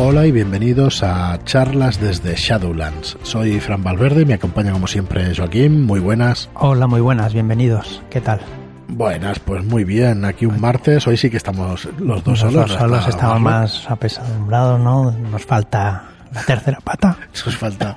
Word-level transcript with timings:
Hola 0.00 0.26
y 0.26 0.32
bienvenidos 0.32 1.02
a 1.02 1.38
charlas 1.44 2.00
desde 2.00 2.34
Shadowlands. 2.36 3.18
Soy 3.22 3.58
Fran 3.58 3.82
Valverde 3.82 4.22
y 4.22 4.24
me 4.24 4.34
acompaña 4.34 4.72
como 4.72 4.86
siempre 4.86 5.34
Joaquín. 5.34 5.84
Muy 5.84 5.98
buenas. 6.00 6.48
Hola, 6.54 6.86
muy 6.86 7.00
buenas, 7.00 7.32
bienvenidos. 7.34 8.00
¿Qué 8.08 8.20
tal? 8.20 8.40
Buenas, 8.86 9.40
pues 9.40 9.64
muy 9.64 9.82
bien. 9.84 10.24
Aquí 10.24 10.46
un 10.46 10.60
martes. 10.60 11.06
Hoy 11.08 11.16
sí 11.16 11.30
que 11.30 11.36
estamos 11.36 11.84
los 11.98 12.22
dos 12.24 12.26
Los 12.26 12.38
solos. 12.40 12.68
dos 12.70 12.78
solos 12.78 13.08
estamos 13.08 13.40
más 13.40 13.90
apesadumbrados, 13.90 14.80
¿no? 14.80 15.10
Nos 15.10 15.44
falta 15.44 16.04
la 16.32 16.42
tercera 16.44 16.78
pata. 16.82 17.16
Eso 17.34 17.50
os 17.50 17.56
falta 17.56 17.96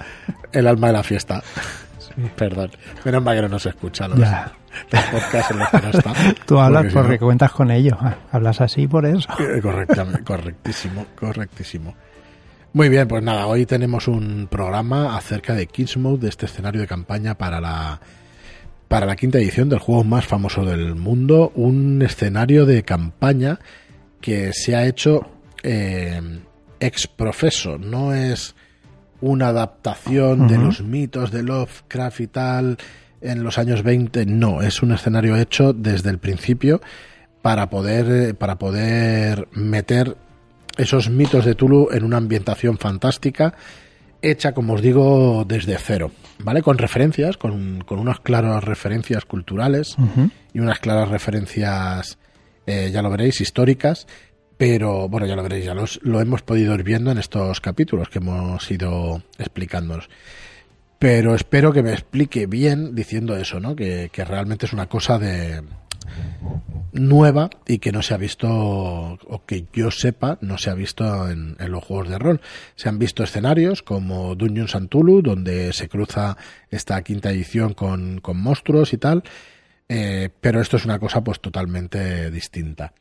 el 0.51 0.67
alma 0.67 0.87
de 0.87 0.93
la 0.93 1.03
fiesta. 1.03 1.41
Perdón. 2.35 2.71
Menos 3.05 3.23
mal 3.23 3.35
que 3.35 3.41
no 3.43 3.49
nos 3.49 3.65
escucha 3.67 4.07
los, 4.07 4.19
Ya. 4.19 4.51
Los 4.91 5.03
podcasts 5.05 5.51
en 5.51 5.59
los 5.59 5.69
que 5.69 5.79
no 5.81 5.89
está. 5.97 6.13
Tú 6.45 6.59
hablas 6.59 6.93
porque 6.93 7.13
no- 7.17 7.25
cuentas 7.25 7.51
con 7.51 7.71
ello. 7.71 7.97
Ah, 7.99 8.15
Hablas 8.31 8.61
así 8.61 8.87
por 8.87 9.05
eso. 9.05 9.27
Eh, 9.39 9.59
Correctamente, 9.61 10.23
correctísimo, 10.23 11.05
correctísimo. 11.19 11.95
Muy 12.73 12.87
bien, 12.89 13.07
pues 13.07 13.21
nada, 13.21 13.47
hoy 13.47 13.65
tenemos 13.65 14.07
un 14.07 14.47
programa 14.49 15.17
acerca 15.17 15.53
de 15.53 15.67
Kids 15.67 15.97
Mode, 15.97 16.19
de 16.21 16.29
este 16.29 16.45
escenario 16.45 16.79
de 16.81 16.87
campaña 16.87 17.37
para 17.37 17.59
la 17.59 17.99
para 18.87 19.05
la 19.05 19.15
quinta 19.15 19.37
edición 19.37 19.69
del 19.69 19.79
juego 19.79 20.03
más 20.03 20.25
famoso 20.25 20.65
del 20.65 20.95
mundo, 20.95 21.51
un 21.55 22.01
escenario 22.01 22.65
de 22.65 22.83
campaña 22.83 23.59
que 24.19 24.51
se 24.53 24.75
ha 24.75 24.85
hecho 24.85 25.29
eh, 25.63 26.21
ex 26.79 27.07
profeso, 27.07 27.77
no 27.77 28.13
es 28.13 28.53
una 29.21 29.47
adaptación 29.49 30.47
de 30.47 30.57
los 30.57 30.81
mitos 30.81 31.31
de 31.31 31.43
Lovecraft 31.43 32.19
y 32.21 32.27
tal 32.27 32.77
en 33.21 33.43
los 33.43 33.57
años 33.57 33.83
20, 33.83 34.25
no, 34.25 34.61
es 34.61 34.81
un 34.83 34.91
escenario 34.91 35.35
hecho 35.35 35.73
desde 35.73 36.09
el 36.09 36.17
principio 36.19 36.81
para 37.41 37.69
poder 37.69 38.29
eh, 38.29 38.33
para 38.33 38.57
poder 38.57 39.47
meter 39.53 40.15
esos 40.77 41.09
mitos 41.09 41.45
de 41.45 41.55
Tulu 41.55 41.89
en 41.91 42.03
una 42.03 42.17
ambientación 42.17 42.77
fantástica 42.77 43.53
hecha, 44.23 44.53
como 44.53 44.73
os 44.73 44.81
digo, 44.83 45.45
desde 45.47 45.75
cero, 45.79 46.11
¿vale? 46.43 46.61
Con 46.61 46.77
referencias, 46.77 47.37
con, 47.37 47.83
con 47.85 47.97
unas 47.97 48.19
claras 48.19 48.63
referencias 48.63 49.25
culturales 49.25 49.95
y 50.53 50.59
unas 50.59 50.77
claras 50.79 51.09
referencias, 51.09 52.19
eh, 52.67 52.91
ya 52.93 53.01
lo 53.01 53.09
veréis, 53.09 53.41
históricas, 53.41 54.05
pero 54.57 55.09
bueno, 55.09 55.25
ya 55.25 55.35
lo 55.35 55.41
veréis, 55.41 55.65
ya 55.65 55.73
los- 55.73 55.99
lo 56.03 56.21
hemos 56.21 56.43
podido 56.43 56.75
ir 56.75 56.83
viendo 56.83 57.11
en 57.11 57.17
estos 57.17 57.59
capítulos 57.61 58.09
que 58.09 58.19
hemos 58.19 58.69
ido 58.69 59.23
explicándonos. 59.39 60.07
Pero 61.01 61.33
espero 61.33 61.73
que 61.73 61.81
me 61.81 61.93
explique 61.93 62.45
bien 62.45 62.93
diciendo 62.93 63.35
eso, 63.35 63.59
¿no? 63.59 63.75
Que, 63.75 64.11
que 64.13 64.23
realmente 64.23 64.67
es 64.67 64.73
una 64.73 64.85
cosa 64.85 65.17
de 65.17 65.63
nueva 66.91 67.49
y 67.65 67.79
que 67.79 67.91
no 67.91 68.03
se 68.03 68.13
ha 68.13 68.17
visto, 68.17 68.47
o 68.47 69.43
que 69.47 69.65
yo 69.73 69.89
sepa, 69.89 70.37
no 70.41 70.59
se 70.59 70.69
ha 70.69 70.75
visto 70.75 71.27
en, 71.27 71.55
los 71.57 71.83
juegos 71.83 72.07
de 72.07 72.19
rol. 72.19 72.41
Se 72.75 72.87
han 72.87 72.99
visto 72.99 73.23
escenarios 73.23 73.81
como 73.81 74.35
Dungeons 74.35 74.75
and 74.75 74.91
donde 75.23 75.73
se 75.73 75.89
cruza 75.89 76.37
esta 76.69 77.01
quinta 77.01 77.31
edición 77.31 77.73
con, 77.73 78.21
con 78.21 78.37
monstruos 78.37 78.93
y 78.93 78.99
tal, 78.99 79.23
eh, 79.89 80.29
pero 80.39 80.61
esto 80.61 80.77
es 80.77 80.85
una 80.85 80.99
cosa 80.99 81.23
pues 81.23 81.39
totalmente 81.39 82.29
distinta. 82.29 82.93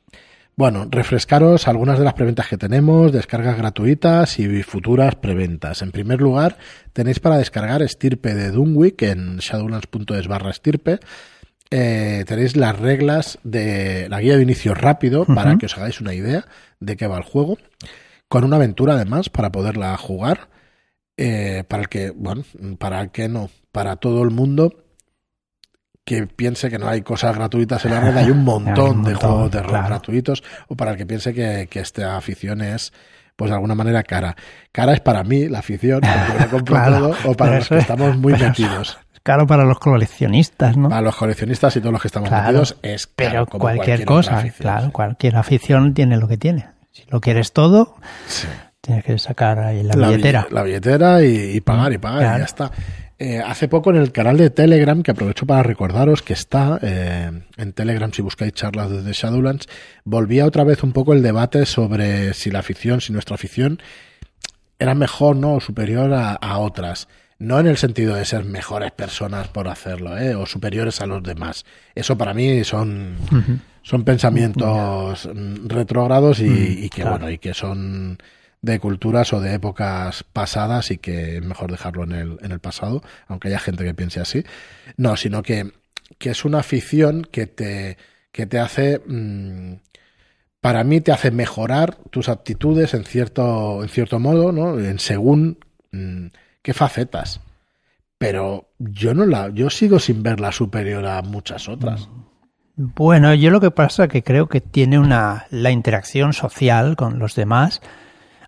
Bueno, 0.57 0.87
refrescaros 0.91 1.69
algunas 1.69 1.99
de 1.99 2.05
las 2.05 2.15
preventas 2.15 2.49
que 2.49 2.59
tenemos, 2.59 3.13
descargas 3.13 3.57
gratuitas 3.57 4.39
y 4.39 4.63
futuras 4.63 5.15
preventas. 5.15 5.81
En 5.81 5.91
primer 5.91 6.21
lugar, 6.21 6.59
tenéis 6.93 7.19
para 7.19 7.39
descargar 7.39 7.83
Estirpe 7.83 8.35
de 8.35 8.51
Dunwick 8.51 9.01
en 9.03 9.39
shadowlands.es 9.39 10.29
barra 10.29 10.51
estirpe. 10.51 11.01
Eh, 11.71 12.25
tenéis 12.27 12.57
las 12.57 12.79
reglas 12.79 13.39
de 13.43 14.09
la 14.09 14.21
guía 14.21 14.37
de 14.37 14.43
inicio 14.43 14.75
rápido 14.75 15.25
para 15.25 15.57
que 15.57 15.67
os 15.67 15.79
hagáis 15.79 16.01
una 16.01 16.15
idea 16.15 16.45
de 16.81 16.97
qué 16.97 17.07
va 17.07 17.17
el 17.17 17.25
juego. 17.25 17.57
Con 18.29 18.45
una 18.45 18.57
aventura 18.57 18.95
además 18.95 19.31
para 19.31 19.51
poderla 19.51 19.97
jugar. 19.97 20.49
Eh, 21.17 21.65
para 21.69 21.83
el 21.83 21.89
que, 21.89 22.11
bueno, 22.11 22.45
para 22.79 23.01
el 23.03 23.11
que 23.11 23.29
no, 23.29 23.51
para 23.73 23.97
todo 23.97 24.23
el 24.23 24.31
mundo 24.31 24.75
que 26.05 26.27
piense 26.27 26.71
que 26.71 26.79
no 26.79 26.89
hay 26.89 27.03
cosas 27.03 27.37
gratuitas 27.37 27.85
en 27.85 27.93
la 27.93 28.01
red, 28.01 28.17
hay 28.17 28.31
un 28.31 28.45
montón, 28.45 28.99
un 28.99 29.05
de 29.05 29.15
juegos 29.15 29.51
de 29.51 29.61
rol 29.61 29.69
claro. 29.71 29.87
gratuitos, 29.89 30.43
o 30.69 30.77
para 30.77 30.93
el 30.93 30.97
que 30.97 31.07
piense 31.07 31.33
que, 31.35 31.69
que 31.71 31.81
esta 31.81 32.17
afición 32.17 32.63
es, 32.63 32.93
pues 33.37 33.51
de 33.51 33.55
alguna 33.55 33.75
manera, 33.75 34.03
cara. 34.03 34.37
Cara 34.73 34.93
es 34.93 35.01
para 35.01 35.23
mí, 35.25 35.49
la 35.49 35.61
afición, 35.61 36.01
porque 36.01 36.39
me 36.41 36.47
compro 36.51 36.75
Claro, 36.75 36.99
todo, 37.11 37.31
o 37.31 37.35
para 37.35 37.57
los 37.57 37.69
que 37.69 37.77
es- 37.77 37.81
estamos 37.83 38.17
muy 38.17 38.33
metidos. 38.39 38.99
Es 39.15 39.21
caro 39.23 39.47
para 39.47 39.65
los 39.65 39.79
coleccionistas, 39.79 40.77
¿no? 40.77 40.89
Para 40.89 41.03
los 41.03 41.15
coleccionistas 41.17 41.77
y 41.77 41.81
todos 41.81 41.93
los 41.93 42.01
que 42.03 42.09
estamos 42.09 42.29
Claro, 42.29 42.47
metidos 42.47 42.77
es 42.83 43.07
caro, 43.07 43.31
Pero 43.31 43.47
como 43.47 43.61
cualquier, 43.63 44.05
cosa, 44.05 44.39
afición, 44.39 44.63
claro, 44.63 44.87
sí. 44.87 44.93
cualquier 44.93 45.37
afición 45.37 45.95
tiene 45.95 46.17
lo 46.17 46.27
que 46.27 46.39
tiene. 46.39 46.69
Si 46.91 47.05
lo 47.09 47.21
quieres 47.21 47.53
todo, 47.53 47.97
Sí. 48.27 48.49
tienes 48.81 49.05
que 49.05 49.19
sacar 49.19 49.59
ahí 49.59 49.83
la, 49.83 49.95
la 49.95 50.09
billetera. 50.09 50.47
bille- 50.47 50.51
La 50.53 50.63
billetera 50.63 51.23
y, 51.23 51.57
y 51.57 51.61
pagar 51.61 51.93
y 51.93 51.99
pagar 51.99 52.37
y 52.37 52.39
ya 52.41 52.45
está. 52.45 52.71
Eh, 53.23 53.39
hace 53.39 53.69
poco 53.69 53.91
en 53.91 53.97
el 53.97 54.13
canal 54.13 54.39
de 54.39 54.49
Telegram, 54.49 55.03
que 55.03 55.11
aprovecho 55.11 55.45
para 55.45 55.63
recordaros 55.63 56.23
que 56.23 56.33
está 56.33 56.79
eh, 56.81 57.31
en 57.59 57.73
Telegram 57.75 58.11
si 58.15 58.23
buscáis 58.23 58.55
charlas 58.55 58.89
desde 58.91 59.13
Shadowlands, 59.13 59.69
volvía 60.05 60.47
otra 60.47 60.65
vez 60.65 60.83
un 60.83 60.93
poco 60.93 61.13
el 61.13 61.23
debate 61.23 61.67
sobre 61.67 62.33
si 62.33 62.51
la 62.51 62.61
afición, 62.61 63.03
si 63.03 63.13
nuestra 63.13 63.35
afición 63.35 63.79
era 64.79 64.95
mejor 64.95 65.37
¿no? 65.37 65.53
o 65.57 65.61
superior 65.61 66.11
a, 66.15 66.33
a 66.33 66.57
otras. 66.61 67.09
No 67.39 67.61
en 67.61 67.67
el 67.67 67.77
sentido 67.77 68.15
de 68.15 68.25
ser 68.25 68.45
mejores 68.47 68.91
personas 68.93 69.49
por 69.49 69.69
hacerlo, 69.69 70.17
¿eh? 70.17 70.35
o 70.35 70.47
superiores 70.47 71.03
a 71.03 71.07
los 71.07 71.23
demás. 71.23 71.67
Eso 71.95 72.17
para 72.17 72.33
mí 72.33 72.65
son, 72.65 73.17
son 73.83 74.03
pensamientos 74.05 75.29
retrógrados 75.67 76.41
y, 76.41 76.45
Mm, 76.49 76.85
y 76.85 76.89
que 76.89 77.03
claro. 77.03 77.19
bueno 77.19 77.31
y 77.31 77.37
que 77.37 77.53
son 77.53 78.17
de 78.63 78.79
culturas 78.79 79.33
o 79.33 79.41
de 79.41 79.55
épocas 79.55 80.25
pasadas 80.33 80.91
y 80.91 80.99
que 80.99 81.37
es 81.37 81.43
mejor 81.45 81.71
dejarlo 81.71 82.05
en 82.05 82.13
el, 82.13 82.39
en 82.43 82.53
el 82.53 82.61
pasado, 82.61 83.03
aunque 83.27 83.49
haya 83.49 83.59
gente 83.59 83.85
que 83.85 83.95
piense 83.95 84.21
así. 84.21 84.45
No, 84.97 85.17
sino 85.17 85.43
que, 85.43 85.73
que 86.19 86.31
es 86.31 86.45
una 86.45 86.59
afición 86.59 87.27
que 87.31 87.47
te, 87.47 87.97
que 88.33 88.47
te 88.47 88.59
hace, 88.59 89.01
mm, 89.07 89.77
para 90.61 90.85
mí 90.85 91.01
te 91.01 91.13
hace 91.13 91.31
mejorar 91.31 91.97
tus 92.11 92.29
aptitudes 92.29 92.93
en 92.95 93.05
cierto, 93.05 93.83
en 93.83 93.89
cierto 93.89 94.19
modo, 94.19 94.53
¿no? 94.53 94.79
En 94.79 94.99
según 94.99 95.59
mm, 95.93 96.27
qué 96.63 96.75
facetas. 96.75 97.41
Pero 98.19 98.69
yo 98.79 99.15
no 99.15 99.25
la, 99.25 99.49
yo 99.49 99.71
sigo 99.71 99.99
sin 99.99 100.23
verla 100.23 100.53
superior 100.53 101.07
a 101.07 101.23
muchas 101.23 101.71
otras. 101.71 102.11
Bueno, 102.77 103.35
yo 103.35 103.51
lo 103.51 103.61
que 103.61 103.71
pasa 103.71 104.09
que 104.09 104.23
creo 104.23 104.49
que 104.49 104.61
tiene 104.61 104.99
una 104.99 105.47
la 105.51 105.71
interacción 105.71 106.35
social 106.35 106.97
con 106.97 107.19
los 107.19 107.35
demás 107.35 107.81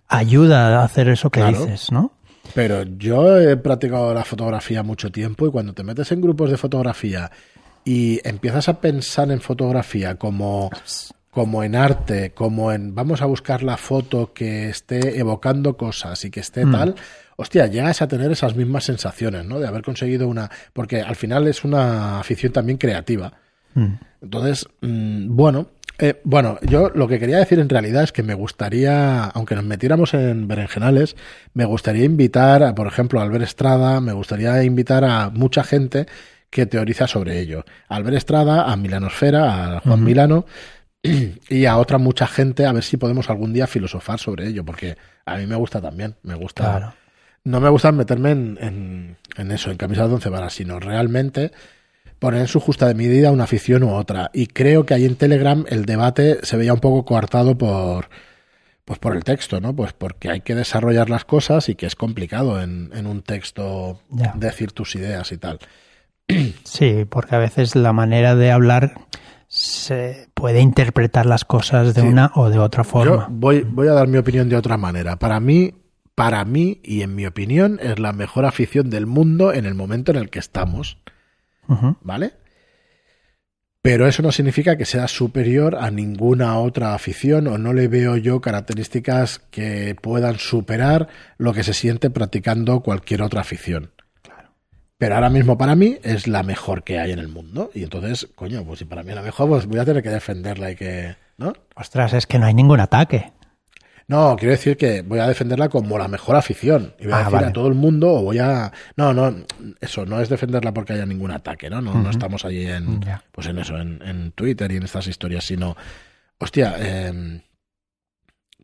ayuda 0.07 0.79
a 0.81 0.83
hacer 0.83 1.07
eso 1.09 1.29
que 1.29 1.39
Claro. 1.39 1.65
dices, 1.65 1.91
¿no? 1.91 2.11
Pero 2.53 2.83
yo 2.83 3.39
he 3.39 3.55
practicado 3.57 4.13
la 4.13 4.25
fotografía 4.25 4.83
mucho 4.83 5.11
tiempo 5.11 5.47
y 5.47 5.51
cuando 5.51 5.73
te 5.73 5.83
metes 5.83 6.11
en 6.11 6.21
grupos 6.21 6.51
de 6.51 6.57
fotografía 6.57 7.31
y 7.85 8.19
empiezas 8.27 8.69
a 8.69 8.79
pensar 8.79 9.31
en 9.31 9.41
fotografía 9.41 10.15
como, 10.15 10.69
como 11.31 11.63
en 11.63 11.75
arte, 11.75 12.31
como 12.33 12.71
en 12.71 12.93
vamos 12.93 13.21
a 13.21 13.25
buscar 13.25 13.63
la 13.63 13.77
foto 13.77 14.33
que 14.33 14.69
esté 14.69 15.17
evocando 15.19 15.77
cosas 15.77 16.23
y 16.25 16.31
que 16.31 16.41
esté 16.41 16.65
Mm. 16.65 16.71
tal, 16.71 16.95
hostia, 17.37 17.65
llegas 17.67 18.01
a 18.01 18.07
tener 18.07 18.31
esas 18.31 18.55
mismas 18.55 18.83
sensaciones, 18.83 19.45
¿no? 19.45 19.59
De 19.59 19.67
haber 19.67 19.81
conseguido 19.81 20.27
una... 20.27 20.51
Porque 20.73 21.01
al 21.01 21.15
final 21.15 21.47
es 21.47 21.63
una 21.63 22.19
afición 22.19 22.51
también 22.53 22.77
creativa. 22.77 23.33
Mm. 23.73 23.93
Entonces, 24.21 24.67
mm, 24.81 25.35
bueno, 25.35 25.67
eh, 25.99 26.19
bueno, 26.23 26.57
yo 26.61 26.89
lo 26.89 27.07
que 27.07 27.19
quería 27.19 27.37
decir 27.37 27.59
en 27.59 27.69
realidad 27.69 28.03
es 28.03 28.11
que 28.11 28.23
me 28.23 28.33
gustaría, 28.33 29.25
aunque 29.25 29.55
nos 29.55 29.63
metiéramos 29.63 30.13
en 30.13 30.47
berenjenales, 30.47 31.15
me 31.53 31.65
gustaría 31.65 32.03
invitar, 32.03 32.63
a, 32.63 32.73
por 32.73 32.87
ejemplo, 32.87 33.19
a 33.19 33.23
Albert 33.23 33.43
Estrada, 33.43 34.01
me 34.01 34.13
gustaría 34.13 34.63
invitar 34.63 35.03
a 35.05 35.29
mucha 35.29 35.63
gente 35.63 36.07
que 36.49 36.65
teoriza 36.65 37.07
sobre 37.07 37.39
ello. 37.39 37.65
A 37.89 37.95
Albert 37.95 38.17
Estrada, 38.17 38.71
a 38.71 38.75
Milanosfera, 38.75 39.77
a 39.77 39.79
Juan. 39.81 40.03
Milano 40.03 40.45
y 41.49 41.65
a 41.65 41.77
otra 41.77 41.97
mucha 41.97 42.27
gente, 42.27 42.65
a 42.65 42.71
ver 42.71 42.83
si 42.83 42.97
podemos 42.97 43.29
algún 43.29 43.53
día 43.53 43.67
filosofar 43.67 44.19
sobre 44.19 44.47
ello, 44.47 44.63
porque 44.63 44.97
a 45.25 45.37
mí 45.37 45.45
me 45.45 45.55
gusta 45.55 45.81
también, 45.81 46.15
me 46.23 46.35
gusta. 46.35 46.63
Claro. 46.63 46.93
No 47.45 47.59
me 47.59 47.69
gusta 47.69 47.91
meterme 47.91 48.31
en, 48.31 48.57
en, 48.61 49.17
en 49.35 49.51
eso, 49.51 49.69
en 49.69 49.77
camisas 49.77 50.07
de 50.07 50.15
once 50.15 50.29
varas, 50.29 50.53
sino 50.53 50.79
realmente 50.79 51.51
poner 52.23 52.41
en 52.41 52.47
su 52.47 52.59
justa 52.59 52.87
de 52.87 52.93
medida 52.95 53.31
una 53.31 53.43
afición 53.43 53.83
u 53.83 53.91
otra. 53.93 54.31
Y 54.33 54.47
creo 54.47 54.85
que 54.85 54.93
ahí 54.93 55.05
en 55.05 55.15
Telegram 55.15 55.65
el 55.69 55.85
debate 55.85 56.39
se 56.43 56.57
veía 56.57 56.73
un 56.73 56.79
poco 56.79 57.05
coartado 57.05 57.57
por, 57.57 58.09
pues 58.85 58.97
por 58.99 59.15
el 59.15 59.23
texto, 59.23 59.59
¿no? 59.61 59.75
Pues 59.75 59.93
porque 59.93 60.29
hay 60.29 60.41
que 60.41 60.55
desarrollar 60.55 61.09
las 61.09 61.25
cosas 61.25 61.69
y 61.69 61.75
que 61.75 61.85
es 61.85 61.95
complicado 61.95 62.61
en, 62.61 62.89
en 62.93 63.07
un 63.07 63.21
texto 63.21 63.99
Ya. 64.09 64.33
decir 64.35 64.71
tus 64.71 64.95
ideas 64.95 65.31
y 65.31 65.37
tal. 65.37 65.59
Sí, 66.63 67.05
porque 67.09 67.35
a 67.35 67.39
veces 67.39 67.75
la 67.75 67.93
manera 67.93 68.35
de 68.35 68.51
hablar 68.51 68.93
se 69.47 70.29
puede 70.33 70.61
interpretar 70.61 71.25
las 71.25 71.45
cosas 71.45 71.93
de 71.93 72.01
Sí. 72.01 72.07
una 72.07 72.31
o 72.35 72.49
de 72.49 72.57
otra 72.59 72.83
Yo 72.83 72.89
forma. 72.89 73.27
voy, 73.29 73.61
voy 73.61 73.87
a 73.87 73.93
dar 73.93 74.07
mi 74.07 74.17
opinión 74.17 74.49
de 74.49 74.55
otra 74.55 74.77
manera. 74.77 75.17
Para 75.17 75.39
mí, 75.39 75.73
para 76.15 76.43
mí 76.45 76.79
y 76.83 77.01
en 77.01 77.13
mi 77.15 77.25
opinión, 77.25 77.79
es 77.81 77.99
la 77.99 78.13
mejor 78.13 78.45
afición 78.45 78.89
del 78.89 79.05
mundo 79.05 79.53
en 79.53 79.65
el 79.65 79.75
momento 79.75 80.11
en 80.11 80.17
el 80.17 80.29
que 80.29 80.39
estamos. 80.39 80.97
¿Vale? 82.01 82.33
pero 83.83 84.07
eso 84.07 84.23
no 84.23 84.31
significa 84.31 84.77
que 84.77 84.85
sea 84.85 85.09
superior 85.09 85.75
a 85.75 85.91
ninguna 85.91 86.57
otra 86.57 86.93
afición 86.93 87.47
o 87.47 87.57
no 87.57 87.73
le 87.73 87.89
veo 87.89 88.15
yo 88.15 88.39
características 88.39 89.39
que 89.51 89.93
puedan 90.01 90.39
superar 90.39 91.09
lo 91.37 91.51
que 91.51 91.65
se 91.65 91.73
siente 91.73 92.09
practicando 92.09 92.79
cualquier 92.79 93.21
otra 93.21 93.41
afición. 93.41 93.91
Pero 94.97 95.15
ahora 95.15 95.29
mismo 95.29 95.57
para 95.57 95.75
mí 95.75 95.97
es 96.01 96.29
la 96.29 96.43
mejor 96.43 96.85
que 96.85 96.97
hay 96.97 97.11
en 97.11 97.19
el 97.19 97.27
mundo. 97.27 97.71
Y 97.73 97.83
entonces, 97.83 98.29
coño, 98.35 98.63
pues 98.63 98.79
si 98.79 98.85
para 98.85 99.03
mí 99.03 99.09
es 99.09 99.15
la 99.15 99.21
mejor, 99.21 99.49
pues 99.49 99.65
voy 99.65 99.79
a 99.79 99.85
tener 99.85 100.01
que 100.01 100.09
defenderla 100.09 100.71
y 100.71 100.77
que. 100.77 101.17
¿No? 101.35 101.51
Ostras, 101.75 102.13
es 102.13 102.25
que 102.25 102.39
no 102.39 102.45
hay 102.45 102.53
ningún 102.53 102.79
ataque. 102.79 103.33
No, 104.07 104.35
quiero 104.37 104.51
decir 104.51 104.75
que 104.77 105.01
voy 105.01 105.19
a 105.19 105.27
defenderla 105.27 105.69
como 105.69 105.97
la 105.97 106.07
mejor 106.07 106.35
afición. 106.35 106.93
Y 106.99 107.05
voy 107.05 107.13
a 107.13 107.15
Ah, 107.15 107.19
decir 107.19 107.33
vale. 107.33 107.47
a 107.47 107.53
todo 107.53 107.67
el 107.67 107.73
mundo, 107.73 108.11
o 108.13 108.21
voy 108.23 108.39
a. 108.39 108.71
No, 108.97 109.13
no, 109.13 109.33
eso 109.81 110.05
no 110.05 110.19
es 110.19 110.29
defenderla 110.29 110.73
porque 110.73 110.93
haya 110.93 111.05
ningún 111.05 111.31
ataque, 111.31 111.69
¿no? 111.69 111.81
No, 111.81 111.93
no 111.95 112.09
estamos 112.09 112.43
allí 112.45 112.65
en. 112.67 112.99
Pues 113.31 113.47
en 113.47 113.59
eso, 113.59 113.77
en, 113.77 114.01
en 114.05 114.31
Twitter 114.33 114.71
y 114.71 114.77
en 114.77 114.83
estas 114.83 115.07
historias, 115.07 115.45
sino. 115.45 115.75
Hostia, 116.39 116.75
eh, 116.79 117.41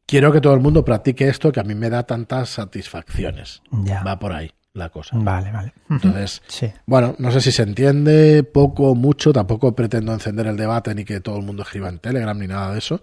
quiero 0.06 0.32
que 0.32 0.42
todo 0.42 0.54
el 0.54 0.60
mundo 0.60 0.84
practique 0.84 1.28
esto 1.28 1.52
que 1.52 1.60
a 1.60 1.64
mí 1.64 1.76
me 1.76 1.90
da 1.90 2.04
tantas 2.04 2.50
satisfacciones. 2.50 3.62
Ya. 3.72 4.04
Va 4.04 4.20
por 4.20 4.34
ahí 4.34 4.52
la 4.74 4.90
cosa. 4.90 5.16
Vale, 5.18 5.52
vale. 5.52 5.74
Entonces, 5.90 6.42
Sí. 6.48 6.72
bueno, 6.86 7.16
no 7.18 7.32
sé 7.32 7.42
si 7.42 7.52
se 7.52 7.64
entiende 7.64 8.44
poco 8.44 8.92
o 8.92 8.96
mucho, 8.96 9.32
tampoco 9.34 9.76
pretendo 9.76 10.14
encender 10.14 10.48
el 10.48 10.58
debate 10.58 10.94
ni 10.96 11.06
que 11.06 11.20
todo 11.22 11.38
el 11.38 11.46
mundo 11.46 11.64
escriba 11.64 11.90
en 11.90 12.00
Telegram 12.00 12.38
ni 12.38 12.48
nada 12.48 12.74
de 12.74 12.80
eso, 12.80 13.02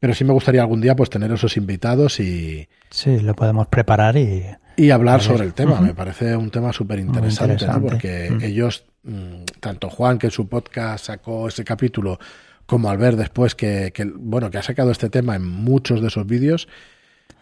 pero 0.00 0.14
sí 0.14 0.24
me 0.24 0.32
gustaría 0.32 0.60
algún 0.60 0.80
día 0.80 0.94
pues 0.94 1.10
tener 1.10 1.30
esos 1.32 1.56
invitados 1.56 2.20
y, 2.20 2.68
Sí, 2.90 3.20
lo 3.20 3.34
podemos 3.34 3.66
preparar 3.68 4.16
y. 4.16 4.44
y 4.76 4.90
hablar 4.90 5.18
ver. 5.18 5.26
sobre 5.26 5.44
el 5.44 5.54
tema. 5.54 5.80
Me 5.80 5.94
parece 5.94 6.36
un 6.36 6.50
tema 6.50 6.72
súper 6.72 6.98
interesante, 7.00 7.54
interesante. 7.54 7.88
porque 7.88 8.46
ellos, 8.46 8.84
mm, 9.02 9.42
tanto 9.60 9.90
Juan 9.90 10.18
que 10.18 10.28
en 10.28 10.30
su 10.30 10.48
podcast 10.48 11.06
sacó 11.06 11.48
ese 11.48 11.64
capítulo, 11.64 12.18
como 12.66 12.90
Albert 12.90 13.18
después 13.18 13.54
que, 13.54 13.92
que, 13.94 14.04
bueno, 14.04 14.50
que 14.50 14.58
ha 14.58 14.62
sacado 14.62 14.90
este 14.90 15.10
tema 15.10 15.36
en 15.36 15.44
muchos 15.46 16.00
de 16.00 16.08
esos 16.08 16.26
vídeos, 16.26 16.68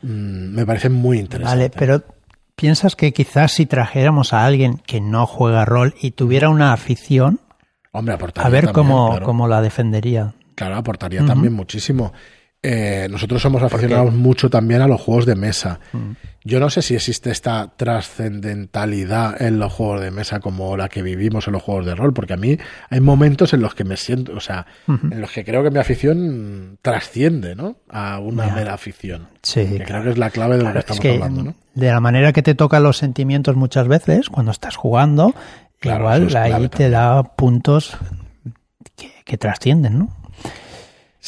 mm, 0.02 0.54
me 0.54 0.64
parece 0.66 0.88
muy 0.88 1.18
interesante. 1.18 1.56
Vale, 1.58 1.70
pero 1.76 2.02
¿piensas 2.54 2.96
que 2.96 3.12
quizás 3.12 3.52
si 3.52 3.66
trajéramos 3.66 4.32
a 4.32 4.46
alguien 4.46 4.78
que 4.78 5.00
no 5.00 5.26
juega 5.26 5.64
rol 5.64 5.94
y 6.00 6.12
tuviera 6.12 6.48
una 6.48 6.72
afición, 6.72 7.40
Hombre, 7.92 8.14
aportaría 8.14 8.46
a 8.46 8.50
ver 8.50 8.64
también, 8.66 8.74
cómo, 8.88 9.10
claro. 9.10 9.26
cómo 9.26 9.48
la 9.48 9.62
defendería? 9.62 10.34
Claro, 10.54 10.76
aportaría 10.76 11.24
también 11.24 11.52
muchísimo. 11.52 12.12
Eh, 12.62 13.06
nosotros 13.10 13.40
somos 13.42 13.62
aficionados 13.62 14.12
mucho 14.12 14.50
también 14.50 14.80
a 14.80 14.88
los 14.88 15.00
juegos 15.00 15.24
de 15.26 15.36
mesa. 15.36 15.78
Mm. 15.92 16.12
Yo 16.44 16.58
no 16.58 16.68
sé 16.70 16.82
si 16.82 16.94
existe 16.94 17.30
esta 17.30 17.72
trascendentalidad 17.76 19.40
en 19.40 19.58
los 19.58 19.72
juegos 19.72 20.00
de 20.00 20.10
mesa 20.10 20.40
como 20.40 20.76
la 20.76 20.88
que 20.88 21.02
vivimos 21.02 21.46
en 21.46 21.52
los 21.54 21.62
juegos 21.62 21.86
de 21.86 21.94
rol, 21.94 22.12
porque 22.12 22.34
a 22.34 22.36
mí 22.36 22.58
hay 22.90 23.00
momentos 23.00 23.52
en 23.52 23.62
los 23.62 23.74
que 23.74 23.84
me 23.84 23.96
siento, 23.96 24.32
o 24.34 24.40
sea, 24.40 24.66
en 24.88 25.20
los 25.20 25.30
que 25.30 25.44
creo 25.44 25.62
que 25.62 25.70
mi 25.70 25.78
afición 25.78 26.78
trasciende, 26.82 27.54
¿no? 27.54 27.76
A 27.88 28.18
una 28.20 28.46
Ya. 28.48 28.54
mera 28.54 28.74
afición. 28.74 29.28
Sí, 29.42 29.64
Que 29.66 29.84
creo 29.84 30.02
que 30.02 30.10
es 30.10 30.18
la 30.18 30.30
clave 30.30 30.56
de 30.56 30.64
lo 30.64 30.72
que 30.72 30.78
es 30.78 30.84
estamos 30.84 31.00
que 31.00 31.12
hablando, 31.14 31.42
¿no? 31.44 31.54
de 31.74 31.86
la 31.88 32.00
manera 32.00 32.32
que 32.32 32.42
te 32.42 32.54
tocan 32.54 32.82
los 32.82 32.96
sentimientos 32.96 33.54
muchas 33.54 33.86
veces 33.86 34.28
cuando 34.30 34.50
estás 34.52 34.76
jugando, 34.76 35.34
Claro, 35.78 36.00
igual 36.04 36.26
es 36.28 36.34
ahí 36.34 36.68
te 36.68 36.88
da 36.90 37.22
puntos 37.22 37.96
que, 38.96 39.10
que 39.24 39.36
trascienden, 39.36 39.98
¿no? 39.98 40.08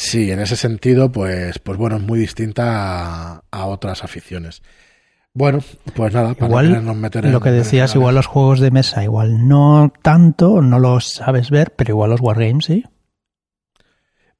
Sí, 0.01 0.31
en 0.31 0.39
ese 0.39 0.55
sentido, 0.55 1.11
pues, 1.11 1.59
pues 1.59 1.77
bueno, 1.77 1.97
es 1.97 2.01
muy 2.01 2.17
distinta 2.19 3.33
a, 3.35 3.43
a 3.51 3.65
otras 3.65 4.05
aficiones. 4.05 4.61
Bueno, 5.33 5.59
pues 5.93 6.13
nada, 6.13 6.35
para 6.35 6.39
no 6.47 6.47
Igual 6.47 6.67
querernos 6.69 6.95
meter 6.95 7.25
en- 7.25 7.33
lo 7.33 7.41
que 7.41 7.51
decías, 7.51 7.95
igual 7.95 8.15
los 8.15 8.25
juegos 8.25 8.61
de 8.61 8.71
mesa, 8.71 9.03
igual 9.03 9.45
no 9.49 9.91
tanto, 10.01 10.61
no 10.61 10.79
los 10.79 11.09
sabes 11.09 11.49
ver, 11.49 11.73
pero 11.75 11.91
igual 11.91 12.11
los 12.11 12.21
wargames 12.21 12.63
sí. 12.63 12.85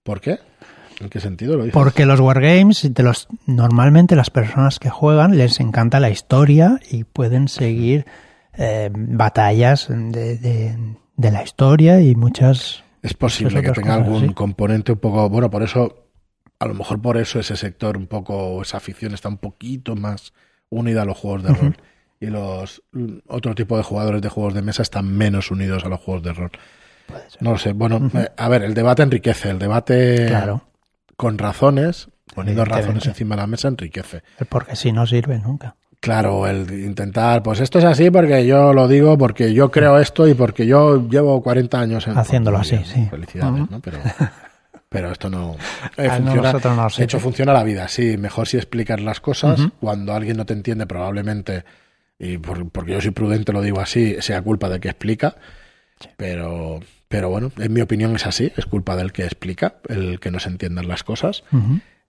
¿Por 0.04 0.22
qué? 0.22 0.40
¿En 1.02 1.10
qué 1.10 1.20
sentido 1.20 1.58
lo 1.58 1.64
dices? 1.66 1.74
Porque 1.74 2.06
los 2.06 2.22
wargames, 2.22 2.94
de 2.94 3.04
los, 3.04 3.28
normalmente 3.46 4.16
las 4.16 4.30
personas 4.30 4.80
que 4.80 4.90
juegan 4.90 5.38
les 5.38 5.60
encanta 5.60 6.00
la 6.00 6.10
historia 6.10 6.80
y 6.90 7.04
pueden 7.04 7.50
seguir 7.50 8.06
eh, 8.54 8.90
batallas 8.94 9.88
de, 9.90 10.38
de- 10.38 10.96
de 11.18 11.32
la 11.32 11.44
historia 11.44 12.00
y 12.00 12.16
muchas... 12.16 12.86
Es 13.02 13.14
posible 13.14 13.62
que 13.62 13.70
otras 13.70 13.76
tenga 13.76 13.98
cosas, 13.98 14.08
algún 14.08 14.30
sí. 14.30 14.34
componente 14.34 14.92
un 14.92 15.00
poco, 15.00 15.30
bueno, 15.30 15.50
por 15.50 15.64
eso, 15.64 16.08
a 16.60 16.66
lo 16.68 16.74
mejor 16.74 17.02
por 17.02 17.18
eso 17.18 17.40
ese 17.40 17.56
sector 17.56 17.98
un 17.98 18.08
poco, 18.08 18.62
esa 18.62 18.78
afición 18.78 19.14
está 19.14 19.30
un 19.30 19.38
poquito 19.38 19.96
más 19.96 20.34
unida 20.70 21.04
a 21.04 21.06
los 21.06 21.18
juegos 21.18 21.44
de 21.44 21.54
rol. 21.54 21.78
Y 22.22 22.26
los 22.26 22.82
otro 23.28 23.56
tipo 23.56 23.78
de 23.78 23.84
jugadores 23.84 24.22
de 24.22 24.28
juegos 24.28 24.54
de 24.54 24.62
mesa 24.62 24.82
están 24.82 25.10
menos 25.18 25.52
unidos 25.52 25.86
a 25.86 25.90
los 25.90 26.02
juegos 26.02 26.22
de 26.24 26.34
rol. 26.34 26.52
No 27.40 27.52
lo 27.52 27.58
sé. 27.58 27.72
Bueno, 27.72 28.12
eh, 28.14 28.28
a 28.36 28.50
ver, 28.50 28.64
el 28.64 28.74
debate 28.74 29.04
enriquece. 29.04 29.50
El 29.50 29.58
debate 29.60 30.26
Claro, 30.28 30.64
con 31.16 31.38
razones, 31.38 32.10
poniendo 32.36 32.66
razones 32.66 33.06
encima 33.06 33.36
de 33.36 33.42
la 33.42 33.48
mesa, 33.48 33.70
enriquece. 33.70 34.22
porque 34.50 34.76
si 34.76 34.92
no 34.92 35.08
sirve 35.08 35.40
nunca. 35.40 35.76
Claro, 36.02 36.48
el 36.48 36.72
intentar, 36.86 37.44
pues 37.44 37.60
esto 37.60 37.80
es 37.80 37.86
así 37.86 38.10
porque 38.10 38.46
yo 38.46 38.74
lo 38.74 38.88
digo, 38.88 39.18
porque 39.18 39.54
yo 39.54 39.70
creo 39.70 40.00
esto 40.00 40.28
y 40.28 40.34
porque 40.34 40.66
yo 40.66 41.08
llevo 41.10 41.42
40 41.44 41.80
años 41.80 42.08
en, 42.08 42.18
Haciéndolo 42.18 42.58
así, 42.60 42.76
bien, 42.78 42.86
sí. 42.86 43.08
Felicidades. 43.10 43.70
¿no? 43.70 43.82
Pero, 43.82 43.98
pero 44.88 45.12
esto 45.12 45.30
no, 45.30 45.56
eh, 45.98 46.10
funciona. 46.10 46.54
no 46.54 46.88
de 46.98 47.04
hecho, 47.04 47.20
funciona 47.20 47.52
la 47.54 47.64
vida, 47.64 47.88
sí. 47.90 48.16
Mejor 48.18 48.48
si 48.48 48.56
explicas 48.58 49.02
las 49.02 49.20
cosas. 49.20 49.60
Cuando 49.82 50.14
alguien 50.14 50.38
no 50.38 50.46
te 50.46 50.54
entiende, 50.54 50.88
probablemente, 50.88 51.66
y 52.18 52.38
por- 52.38 52.70
porque 52.70 52.94
yo 52.94 53.02
soy 53.02 53.12
prudente, 53.12 53.52
lo 53.52 53.62
digo 53.62 53.82
así, 53.82 54.16
sea 54.22 54.42
culpa 54.42 54.70
del 54.70 54.80
que 54.80 54.88
explica. 54.90 55.36
Pero, 56.16 56.80
pero 57.10 57.30
bueno, 57.30 57.52
en 57.58 57.74
mi 57.74 57.82
opinión 57.82 58.16
es 58.16 58.26
así, 58.26 58.52
es 58.56 58.66
culpa 58.66 58.96
del 58.96 59.12
que 59.12 59.24
explica, 59.26 59.76
el 59.90 60.20
que 60.22 60.32
no 60.32 60.40
se 60.40 60.48
entiendan 60.50 60.88
las 60.88 61.04
cosas. 61.04 61.44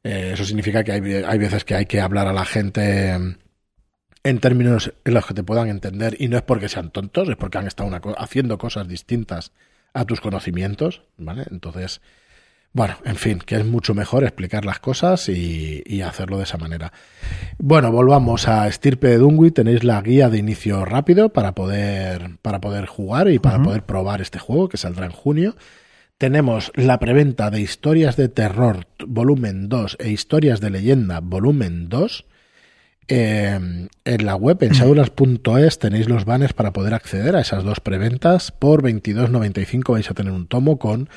Eh, 0.04 0.30
eso 0.34 0.44
significa 0.44 0.84
que 0.84 0.92
hay, 0.92 1.00
hay 1.26 1.38
veces 1.38 1.64
que 1.64 1.74
hay 1.74 1.86
que 1.86 2.00
hablar 2.00 2.28
a 2.28 2.32
la 2.32 2.44
gente 2.44 3.18
en 4.24 4.38
términos 4.38 4.92
en 5.04 5.14
los 5.14 5.26
que 5.26 5.34
te 5.34 5.42
puedan 5.42 5.68
entender 5.68 6.16
y 6.18 6.28
no 6.28 6.36
es 6.36 6.42
porque 6.42 6.68
sean 6.68 6.90
tontos, 6.90 7.28
es 7.28 7.36
porque 7.36 7.58
han 7.58 7.66
estado 7.66 7.88
una 7.88 8.00
co- 8.00 8.14
haciendo 8.18 8.58
cosas 8.58 8.86
distintas 8.88 9.52
a 9.94 10.04
tus 10.04 10.20
conocimientos, 10.20 11.02
¿vale? 11.16 11.44
Entonces, 11.50 12.00
bueno, 12.72 12.96
en 13.04 13.16
fin, 13.16 13.38
que 13.44 13.56
es 13.56 13.66
mucho 13.66 13.94
mejor 13.94 14.22
explicar 14.22 14.64
las 14.64 14.78
cosas 14.78 15.28
y, 15.28 15.82
y 15.84 16.02
hacerlo 16.02 16.36
de 16.36 16.44
esa 16.44 16.58
manera. 16.58 16.92
Bueno, 17.58 17.90
volvamos 17.90 18.46
a 18.46 18.68
Estirpe 18.68 19.08
de 19.08 19.18
Dungui. 19.18 19.50
Tenéis 19.50 19.82
la 19.82 20.00
guía 20.02 20.28
de 20.28 20.38
inicio 20.38 20.84
rápido 20.84 21.30
para 21.30 21.52
poder, 21.56 22.36
para 22.42 22.60
poder 22.60 22.86
jugar 22.86 23.28
y 23.28 23.40
para 23.40 23.60
poder 23.60 23.82
probar 23.82 24.20
este 24.20 24.38
juego 24.38 24.68
que 24.68 24.76
saldrá 24.76 25.06
en 25.06 25.12
junio. 25.12 25.56
Tenemos 26.18 26.70
la 26.76 26.98
preventa 27.00 27.50
de 27.50 27.60
Historias 27.60 28.16
de 28.16 28.28
Terror 28.28 28.86
volumen 29.04 29.68
2 29.68 29.96
e 29.98 30.10
Historias 30.10 30.60
de 30.60 30.70
Leyenda 30.70 31.18
volumen 31.20 31.88
2. 31.88 32.26
Eh, 33.12 33.58
en 34.04 34.24
la 34.24 34.36
web, 34.36 34.58
en 34.62 34.70
shadowlands.es, 34.70 35.80
tenéis 35.80 36.08
los 36.08 36.24
banners 36.24 36.52
para 36.52 36.72
poder 36.72 36.94
acceder 36.94 37.34
a 37.34 37.40
esas 37.40 37.64
dos 37.64 37.80
preventas. 37.80 38.52
Por 38.52 38.84
22.95 38.84 39.92
vais 39.92 40.08
a 40.08 40.14
tener 40.14 40.32
un 40.32 40.46
tomo 40.46 40.78
con 40.78 41.08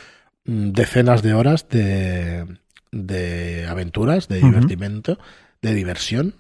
mm, 0.46 0.72
decenas 0.72 1.22
de 1.22 1.36
horas 1.36 1.70
de, 1.70 2.46
de 2.92 3.68
aventuras, 3.70 4.28
de 4.28 4.38
divertimento, 4.38 5.20
de 5.62 5.76
diversión. 5.76 6.34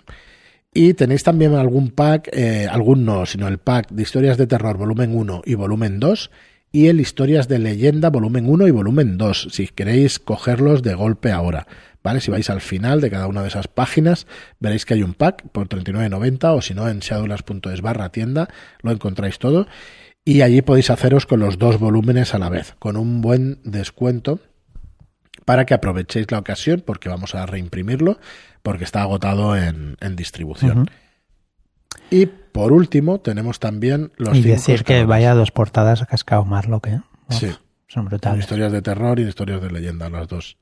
Y 0.73 0.95
tenéis 0.95 1.21
también 1.23 1.53
algún 1.53 1.91
pack, 1.91 2.29
eh, 2.33 2.67
algún 2.67 3.05
no, 3.05 3.27
sino 3.27 3.47
el 3.47 3.59
pack 3.59 3.91
de 3.91 4.01
historias 4.01 4.39
de 4.39 4.47
terror 4.47 4.75
volumen 4.75 5.15
1 5.15 5.43
y 5.45 5.53
volumen 5.53 5.99
2 5.99 6.31
y 6.71 6.87
el 6.87 6.99
historias 6.99 7.47
de 7.47 7.59
leyenda 7.59 8.09
volumen 8.09 8.49
1 8.49 8.67
y 8.67 8.71
volumen 8.71 9.19
2, 9.19 9.49
si 9.51 9.67
queréis 9.67 10.17
cogerlos 10.17 10.81
de 10.81 10.95
golpe 10.95 11.31
ahora. 11.31 11.67
¿Vale? 12.03 12.19
Si 12.19 12.29
vais 12.29 12.49
al 12.49 12.61
final 12.61 12.99
de 12.99 13.09
cada 13.09 13.27
una 13.27 13.41
de 13.41 13.47
esas 13.47 13.67
páginas, 13.67 14.27
veréis 14.59 14.85
que 14.85 14.93
hay 14.95 15.03
un 15.03 15.13
pack 15.13 15.47
por 15.49 15.69
39.90 15.69 16.57
o 16.57 16.61
si 16.61 16.73
no 16.73 16.89
en 16.89 16.99
shadowlands.es 16.99 17.81
barra 17.81 18.09
tienda, 18.09 18.49
lo 18.81 18.91
encontráis 18.91 19.39
todo. 19.39 19.67
Y 20.25 20.41
allí 20.41 20.61
podéis 20.61 20.89
haceros 20.89 21.25
con 21.25 21.39
los 21.39 21.57
dos 21.57 21.79
volúmenes 21.79 22.33
a 22.33 22.39
la 22.39 22.49
vez, 22.49 22.75
con 22.79 22.97
un 22.97 23.21
buen 23.21 23.59
descuento 23.63 24.39
para 25.45 25.65
que 25.65 25.73
aprovechéis 25.73 26.31
la 26.31 26.39
ocasión, 26.39 26.83
porque 26.85 27.09
vamos 27.09 27.35
a 27.35 27.45
reimprimirlo, 27.45 28.19
porque 28.61 28.83
está 28.83 29.01
agotado 29.01 29.57
en, 29.57 29.97
en 29.99 30.15
distribución. 30.15 30.89
Y 32.09 32.27
por 32.27 32.71
último, 32.71 33.19
tenemos 33.19 33.59
también 33.59 34.11
los 34.17 34.37
Y 34.37 34.41
decir 34.41 34.83
que 34.83 35.05
vaya 35.05 35.33
dos 35.33 35.51
portadas 35.51 36.01
a 36.01 36.05
cascado 36.05 36.45
Marlock, 36.45 36.87
¿eh? 36.87 37.01
Uf, 37.29 37.37
Sí. 37.37 37.51
Son 37.87 38.05
brutales. 38.05 38.41
Historias 38.41 38.71
de 38.71 38.81
terror 38.81 39.19
y 39.19 39.23
historias 39.23 39.61
de 39.61 39.69
leyenda, 39.69 40.09
las 40.09 40.27
dos. 40.27 40.57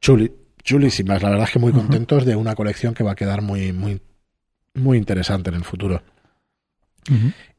Chuli, 0.00 0.30
chulísimas. 0.64 1.22
La 1.22 1.30
verdad 1.30 1.46
es 1.46 1.52
que 1.52 1.58
muy 1.60 1.72
contentos 1.72 2.24
de 2.24 2.34
una 2.36 2.54
colección 2.56 2.94
que 2.94 3.04
va 3.04 3.12
a 3.12 3.16
quedar 3.16 3.42
muy, 3.42 3.72
muy, 3.72 4.00
muy 4.74 4.98
interesante 4.98 5.50
en 5.50 5.56
el 5.56 5.64
futuro. 5.64 6.02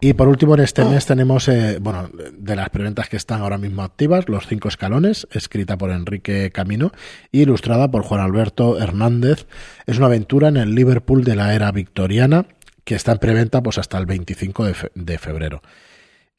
Y 0.01 0.13
por 0.13 0.27
último, 0.27 0.55
en 0.55 0.62
este 0.62 0.83
mes 0.83 1.05
tenemos, 1.05 1.47
eh, 1.50 1.77
bueno, 1.79 2.09
de 2.35 2.55
las 2.55 2.69
preventas 2.71 3.09
que 3.09 3.17
están 3.17 3.41
ahora 3.41 3.59
mismo 3.59 3.83
activas, 3.83 4.27
Los 4.27 4.47
Cinco 4.47 4.69
Escalones, 4.69 5.27
escrita 5.31 5.77
por 5.77 5.91
Enrique 5.91 6.50
Camino 6.51 6.91
y 7.31 7.41
ilustrada 7.43 7.91
por 7.91 8.01
Juan 8.01 8.21
Alberto 8.21 8.79
Hernández. 8.79 9.45
Es 9.85 9.97
una 10.00 10.07
aventura 10.07 10.47
en 10.47 10.57
el 10.57 10.74
Liverpool 10.74 11.24
de 11.24 11.35
la 11.35 11.53
era 11.53 11.71
victoriana 11.71 12.47
que 12.83 12.95
está 12.95 13.12
en 13.12 13.17
preventa 13.19 13.62
pues 13.62 13.77
hasta 13.77 14.00
el 14.00 14.07
25 14.07 14.65
de, 14.65 14.74
fe- 14.74 14.91
de 14.95 15.17
febrero. 15.19 15.62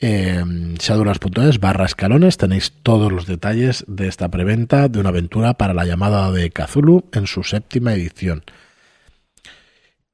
Eh, 0.00 0.42
shadowlands.es 0.78 1.58
barra 1.60 1.86
escalones 1.86 2.36
tenéis 2.36 2.72
todos 2.82 3.10
los 3.10 3.26
detalles 3.26 3.84
de 3.88 4.08
esta 4.08 4.28
preventa 4.30 4.88
de 4.88 5.00
una 5.00 5.08
aventura 5.08 5.54
para 5.54 5.74
la 5.74 5.84
llamada 5.84 6.30
de 6.32 6.50
Cthulhu 6.50 7.04
en 7.12 7.26
su 7.26 7.42
séptima 7.42 7.94
edición. 7.94 8.44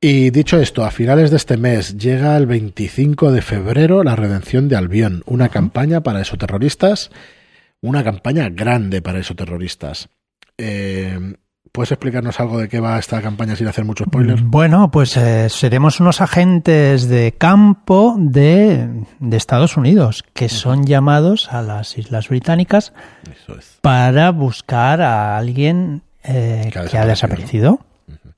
Y 0.01 0.31
dicho 0.31 0.59
esto, 0.59 0.85
a 0.85 0.91
finales 0.91 1.31
de 1.31 1.37
este 1.37 1.57
mes 1.57 1.97
llega 1.97 2.37
el 2.37 2.47
25 2.47 3.31
de 3.31 3.41
febrero 3.41 4.03
la 4.03 4.17
redención 4.17 4.69
de 4.69 4.77
Albión, 4.77 5.23
una 5.27 5.49
campaña 5.49 6.03
para 6.03 6.21
esoterroristas, 6.21 7.11
una 7.81 8.03
campaña 8.03 8.49
grande 8.49 9.01
para 9.01 9.21
esoterroristas. 9.21 10.09
Eh, 10.59 11.37
¿Puedes 11.71 11.92
explicarnos 11.92 12.38
algo 12.38 12.59
de 12.59 12.69
qué 12.69 12.81
va 12.81 12.99
esta 12.99 13.23
campaña 13.23 13.57
sin 13.57 13.66
hacer 13.66 13.85
mucho 13.87 14.04
spoiler? 14.04 14.42
Bueno, 14.42 14.90
pues 14.90 15.16
eh, 15.16 15.49
seremos 15.49 16.00
unos 16.00 16.21
agentes 16.21 17.09
de 17.09 17.33
campo 17.33 18.14
de, 18.19 19.04
de 19.21 19.37
Estados 19.37 19.76
Unidos 19.78 20.23
que 20.35 20.50
son 20.50 20.85
llamados 20.85 21.50
a 21.50 21.62
las 21.62 21.97
Islas 21.97 22.28
Británicas 22.28 22.92
es. 23.57 23.78
para 23.81 24.33
buscar 24.33 25.00
a 25.00 25.38
alguien 25.38 26.02
eh, 26.25 26.69
Que 26.73 26.78
ha 26.81 26.85
que 26.87 26.99
ha 26.99 27.07
desaparecido. 27.07 27.81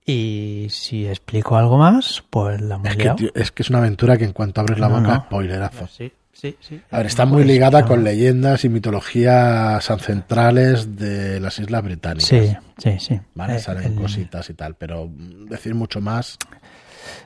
Y 0.07 0.67
si 0.71 1.07
explico 1.09 1.57
algo 1.57 1.79
más, 1.79 2.23
pues 2.31 2.61
la 2.61 2.75
hemos 2.77 2.89
Es 2.89 2.97
que, 2.97 3.11
tío, 3.11 3.31
es 3.35 3.51
que 3.51 3.63
es 3.63 3.71
una 3.71 3.79
aventura 3.79 4.17
que 4.19 4.25
en 4.27 4.33
cuanto 4.33 4.61
abres 4.61 4.79
la 4.79 4.89
No, 4.89 5.01
boca, 5.01 5.15
no. 5.15 5.21
spoilerazo. 5.23 5.89
Sí, 5.89 6.13
sí, 6.51 6.57
sí. 6.61 6.81
A 6.91 6.99
ver, 6.99 7.07
está 7.07 7.25
muy 7.27 7.45
ligada 7.45 7.81
no. 7.83 7.87
con 7.89 8.05
leyendas 8.05 8.65
y 8.65 8.69
mitologías 8.69 9.91
ancestrales 9.91 10.97
de 10.97 11.41
las 11.41 11.59
Islas 11.59 11.83
Británicas. 11.83 12.29
Sí, 12.29 12.55
sí, 12.79 12.97
sí. 12.99 13.21
Vale, 13.35 13.57
Eh, 13.57 13.59
salen 13.61 13.85
el- 13.85 13.95
cositas 13.95 14.49
y 14.51 14.55
tal, 14.55 14.75
pero 14.75 15.09
decir 15.49 15.75
mucho 15.75 16.01
más. 16.01 16.37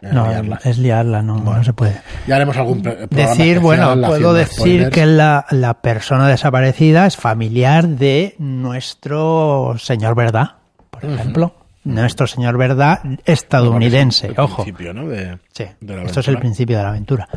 es 0.03 0.13
No, 0.13 0.27
liarla. 0.29 0.61
es 0.65 0.79
liarla, 0.79 1.23
no, 1.23 1.35
Bueno. 1.35 1.59
no 1.59 1.65
se 1.65 1.73
puede. 1.73 2.01
Ya 2.27 2.37
haremos 2.37 2.57
algún 2.57 2.83
Decir, 2.83 3.61
bueno, 3.61 3.95
puedo 4.07 4.33
decir 4.35 4.91
que 4.91 5.07
la, 5.07 5.47
la 5.51 5.75
persona 5.83 6.27
desaparecida 6.29 7.07
es 7.07 7.17
familiar 7.17 7.87
de 7.89 8.35
nuestro 8.39 9.75
señor 9.79 10.15
Verdad, 10.15 10.53
por 10.91 11.05
ejemplo. 11.05 11.55
Nuestro 11.85 12.27
señor 12.27 12.59
Verdad 12.59 13.01
estadounidense, 13.25 14.35
ojo. 14.37 14.63
principio, 14.63 14.93
¿no? 14.93 15.09
De, 15.09 15.39
Sí, 15.53 15.65
de 15.81 15.97
la 15.97 16.03
esto 16.03 16.21
es 16.21 16.29
el 16.29 16.39
principio 16.39 16.77
de 16.77 16.83
la 16.83 16.89
aventura. 16.91 17.29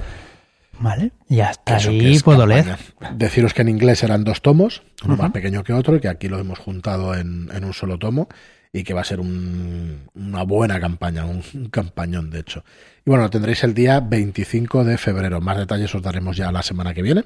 ¿Vale? 0.82 1.12
Y 1.30 1.40
hasta 1.42 1.78
Eso 1.78 1.90
que 1.92 2.00
ahí 2.00 2.14
es 2.16 2.24
puedo 2.24 2.46
leer. 2.48 2.66
Deciros 3.14 3.54
que 3.54 3.62
en 3.62 3.70
inglés 3.70 4.04
eran 4.04 4.24
dos 4.24 4.42
tomos, 4.42 4.82
uno 5.06 5.16
más 5.16 5.32
pequeño 5.32 5.64
que 5.64 5.74
otro, 5.74 5.96
y 5.96 6.00
que 6.02 6.08
aquí 6.10 6.28
lo 6.28 6.40
hemos 6.40 6.58
juntado 6.60 7.14
en, 7.16 7.50
en 7.54 7.64
un 7.64 7.74
solo 7.74 8.00
tomo, 8.00 8.28
y 8.74 8.84
que 8.84 8.94
va 8.94 9.02
a 9.02 9.06
ser 9.06 9.20
un- 9.20 10.10
una 10.16 10.44
buena 10.44 10.80
campaña, 10.80 11.26
un, 11.26 11.44
un 11.54 11.70
campañón, 11.70 12.30
de 12.32 12.40
hecho. 12.40 12.64
Y 13.06 13.10
bueno, 13.10 13.24
lo 13.26 13.30
tendréis 13.30 13.64
el 13.64 13.74
día 13.74 14.00
25 14.00 14.84
de 14.84 14.98
febrero. 14.98 15.40
Más 15.42 15.58
detalles 15.58 15.94
os 15.94 16.02
daremos 16.02 16.36
ya 16.38 16.52
la 16.52 16.64
semana 16.64 16.94
que 16.94 17.02
viene. 17.04 17.26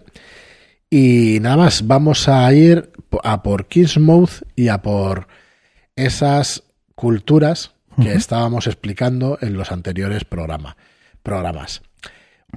Y 0.89 1.39
nada 1.41 1.57
más, 1.57 1.85
vamos 1.87 2.27
a 2.27 2.51
ir 2.53 2.91
a 3.23 3.41
por 3.43 3.67
Kingsmouth 3.67 4.41
y 4.55 4.67
a 4.69 4.81
por 4.81 5.27
esas 5.95 6.63
culturas 6.95 7.73
que 8.01 8.13
estábamos 8.13 8.67
explicando 8.67 9.37
en 9.41 9.53
los 9.53 9.71
anteriores 9.71 10.25
programa, 10.25 10.75
programas. 11.23 11.81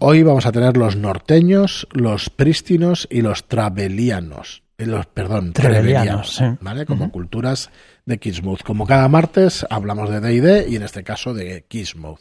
Hoy 0.00 0.22
vamos 0.22 0.46
a 0.46 0.52
tener 0.52 0.76
los 0.76 0.96
norteños, 0.96 1.88
los 1.90 2.30
prístinos 2.30 3.08
y 3.10 3.22
los 3.22 3.48
travelianos. 3.48 4.62
Eh, 4.78 4.86
Los, 4.86 5.06
perdón, 5.06 5.52
Trevelianos, 5.52 6.36
sí. 6.36 6.44
¿vale? 6.60 6.86
Como 6.86 7.10
culturas 7.10 7.70
de 8.06 8.18
Kismuth. 8.18 8.62
Como 8.62 8.86
cada 8.86 9.08
martes 9.08 9.66
hablamos 9.70 10.08
de 10.08 10.20
D&D 10.20 10.66
y 10.68 10.76
en 10.76 10.84
este 10.84 11.02
caso 11.02 11.34
de 11.34 11.64
Kismuth. 11.66 12.20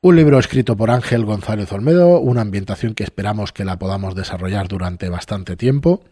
Un 0.00 0.14
libro 0.14 0.38
escrito 0.38 0.76
por 0.76 0.92
Ángel 0.92 1.24
González 1.24 1.72
Olmedo, 1.72 2.20
una 2.20 2.42
ambientación 2.42 2.94
que 2.94 3.02
esperamos 3.02 3.50
que 3.50 3.64
la 3.64 3.78
podamos 3.78 4.14
desarrollar 4.14 4.68
durante 4.68 5.08
bastante 5.08 5.56
tiempo 5.56 6.04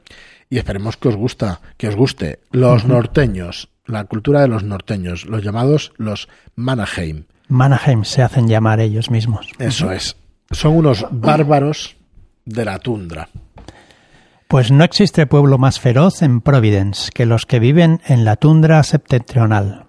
y 0.51 0.59
esperemos 0.59 0.97
que 0.97 1.09
os 1.09 1.17
gusta, 1.17 1.61
que 1.77 1.87
os 1.87 1.95
guste. 1.95 2.41
Los 2.51 2.87
norteños, 2.87 3.69
la 3.87 4.05
cultura 4.05 4.41
de 4.41 4.49
los 4.49 4.65
norteños, 4.65 5.27
los 5.27 5.45
llamados 5.45 5.93
los 5.97 6.29
Manaheim. 6.57 7.25
Manaheim 7.49 8.03
se 8.03 8.23
hacen 8.23 8.49
llamar 8.49 8.81
ellos 8.81 9.11
mismos. 9.11 9.49
Eso 9.59 9.93
es. 9.93 10.17
Son 10.53 10.77
unos 10.77 11.07
bárbaros 11.11 11.97
de 12.45 12.65
la 12.65 12.79
tundra. 12.79 13.29
Pues 14.49 14.71
no 14.71 14.85
existe 14.85 15.27
pueblo 15.27 15.57
más 15.59 15.81
feroz 15.81 16.23
en 16.23 16.41
Providence 16.43 17.11
que 17.13 17.25
los 17.27 17.47
que 17.47 17.59
viven 17.59 18.01
en 18.07 18.25
la 18.25 18.37
tundra 18.37 18.83
septentrional. 18.83 19.87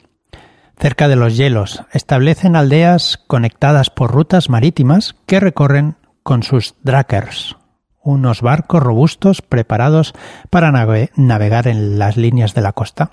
Cerca 0.79 1.08
de 1.08 1.15
los 1.17 1.36
hielos, 1.38 1.84
establecen 1.91 2.55
aldeas 2.55 3.17
conectadas 3.27 3.89
por 3.89 4.12
rutas 4.12 4.50
marítimas 4.50 5.15
que 5.25 5.39
recorren 5.39 5.96
con 6.24 6.43
sus 6.43 6.75
drakers, 6.82 7.55
unos 8.01 8.41
barcos 8.41 8.82
robustos 8.82 9.41
preparados 9.41 10.13
para 10.50 10.72
nave- 10.72 11.12
navegar 11.15 11.67
en 11.67 12.00
las 12.00 12.15
líneas 12.17 12.53
de 12.53 12.62
la 12.62 12.72
costa. 12.74 13.12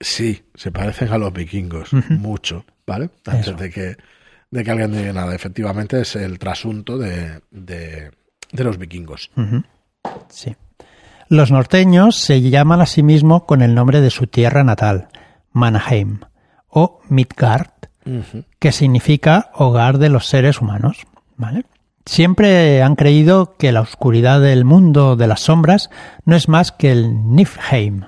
Sí, 0.00 0.44
se 0.54 0.70
parecen 0.70 1.12
a 1.12 1.18
los 1.18 1.32
vikingos, 1.32 1.92
mucho, 2.10 2.64
¿vale? 2.86 3.10
Antes 3.26 3.48
Eso. 3.48 3.56
de 3.56 3.70
que, 3.70 3.96
de 4.54 4.62
que 4.62 4.70
alguien 4.70 4.92
diga 4.92 5.12
nada. 5.12 5.34
Efectivamente 5.34 6.00
es 6.00 6.14
el 6.14 6.38
trasunto 6.38 6.96
de, 6.96 7.40
de, 7.50 8.12
de 8.52 8.64
los 8.64 8.78
vikingos. 8.78 9.32
Sí. 10.28 10.54
Los 11.28 11.50
norteños 11.50 12.14
se 12.16 12.40
llaman 12.40 12.80
a 12.80 12.86
sí 12.86 13.02
mismos 13.02 13.42
con 13.44 13.62
el 13.62 13.74
nombre 13.74 14.00
de 14.00 14.10
su 14.10 14.28
tierra 14.28 14.62
natal, 14.62 15.08
Manaheim, 15.52 16.20
o 16.68 17.00
Midgard, 17.08 17.72
que 18.60 18.70
significa 18.70 19.50
hogar 19.54 19.98
de 19.98 20.08
los 20.08 20.26
seres 20.26 20.60
humanos. 20.60 20.98
¿vale? 21.36 21.64
Siempre 22.06 22.80
han 22.80 22.94
creído 22.94 23.56
que 23.56 23.72
la 23.72 23.80
oscuridad 23.80 24.40
del 24.40 24.64
mundo 24.64 25.16
de 25.16 25.26
las 25.26 25.40
sombras 25.40 25.90
no 26.24 26.36
es 26.36 26.48
más 26.48 26.70
que 26.70 26.92
el 26.92 27.34
Niflheim, 27.34 28.04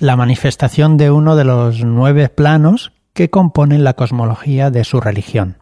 la 0.00 0.16
manifestación 0.16 0.96
de 0.96 1.10
uno 1.10 1.36
de 1.36 1.44
los 1.44 1.84
nueve 1.84 2.30
planos 2.30 2.92
que 3.18 3.30
componen 3.30 3.82
la 3.82 3.94
cosmología 3.94 4.70
de 4.70 4.84
su 4.84 5.00
religión. 5.00 5.57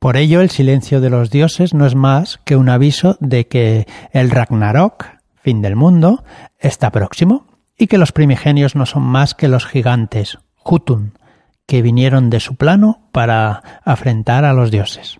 Por 0.00 0.16
ello, 0.16 0.40
el 0.40 0.48
silencio 0.48 1.02
de 1.02 1.10
los 1.10 1.30
dioses 1.30 1.74
no 1.74 1.84
es 1.84 1.94
más 1.94 2.40
que 2.46 2.56
un 2.56 2.70
aviso 2.70 3.18
de 3.20 3.48
que 3.48 3.86
el 4.12 4.30
Ragnarok, 4.30 5.04
fin 5.42 5.60
del 5.60 5.76
mundo, 5.76 6.24
está 6.58 6.90
próximo 6.90 7.46
y 7.76 7.86
que 7.86 7.98
los 7.98 8.10
primigenios 8.10 8.74
no 8.74 8.86
son 8.86 9.02
más 9.02 9.34
que 9.34 9.46
los 9.46 9.66
gigantes, 9.66 10.38
Hutun, 10.64 11.18
que 11.66 11.82
vinieron 11.82 12.30
de 12.30 12.40
su 12.40 12.56
plano 12.56 13.10
para 13.12 13.80
afrentar 13.84 14.46
a 14.46 14.54
los 14.54 14.70
dioses. 14.70 15.18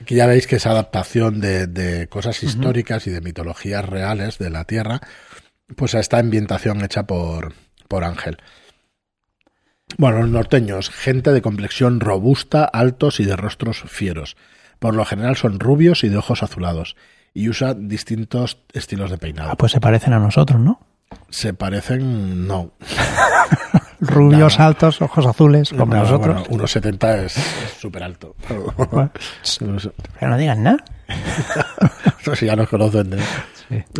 Aquí 0.00 0.16
ya 0.16 0.26
veis 0.26 0.48
que 0.48 0.56
esa 0.56 0.72
adaptación 0.72 1.40
de, 1.40 1.68
de 1.68 2.08
cosas 2.08 2.42
históricas 2.42 3.06
y 3.06 3.10
de 3.10 3.20
mitologías 3.20 3.84
reales 3.84 4.38
de 4.38 4.50
la 4.50 4.64
Tierra, 4.64 5.00
pues 5.76 5.94
a 5.94 6.00
esta 6.00 6.18
ambientación 6.18 6.84
hecha 6.84 7.06
por, 7.06 7.54
por 7.86 8.02
Ángel. 8.02 8.38
Bueno, 9.98 10.18
los 10.20 10.28
norteños, 10.28 10.90
gente 10.90 11.32
de 11.32 11.40
complexión 11.42 12.00
robusta, 12.00 12.64
altos 12.64 13.20
y 13.20 13.24
de 13.24 13.36
rostros 13.36 13.82
fieros. 13.86 14.36
Por 14.78 14.94
lo 14.94 15.04
general 15.04 15.36
son 15.36 15.58
rubios 15.60 16.04
y 16.04 16.08
de 16.08 16.16
ojos 16.18 16.42
azulados 16.42 16.96
y 17.32 17.48
usan 17.48 17.88
distintos 17.88 18.58
estilos 18.72 19.10
de 19.10 19.18
peinado. 19.18 19.50
Ah, 19.52 19.56
pues 19.56 19.72
se 19.72 19.80
parecen 19.80 20.12
a 20.12 20.18
nosotros, 20.18 20.60
¿no? 20.60 20.80
Se 21.30 21.54
parecen, 21.54 22.46
no. 22.46 22.72
Rubios, 24.00 24.60
altos, 24.60 25.00
ojos 25.00 25.24
azules, 25.24 25.70
como 25.70 25.94
No, 25.94 26.02
nosotros. 26.02 26.46
bueno, 26.48 26.64
1,70 26.66 27.24
es 27.24 27.32
súper 27.80 28.02
alto. 28.02 28.34
Bueno, 28.76 29.10
pero 30.18 30.30
no 30.30 30.36
digan 30.36 30.62
nada. 30.62 30.84
No 32.26 32.34
sé, 32.34 32.46
ya 32.46 32.56
nos 32.56 32.68
conocen 32.68 33.08
de, 33.10 33.22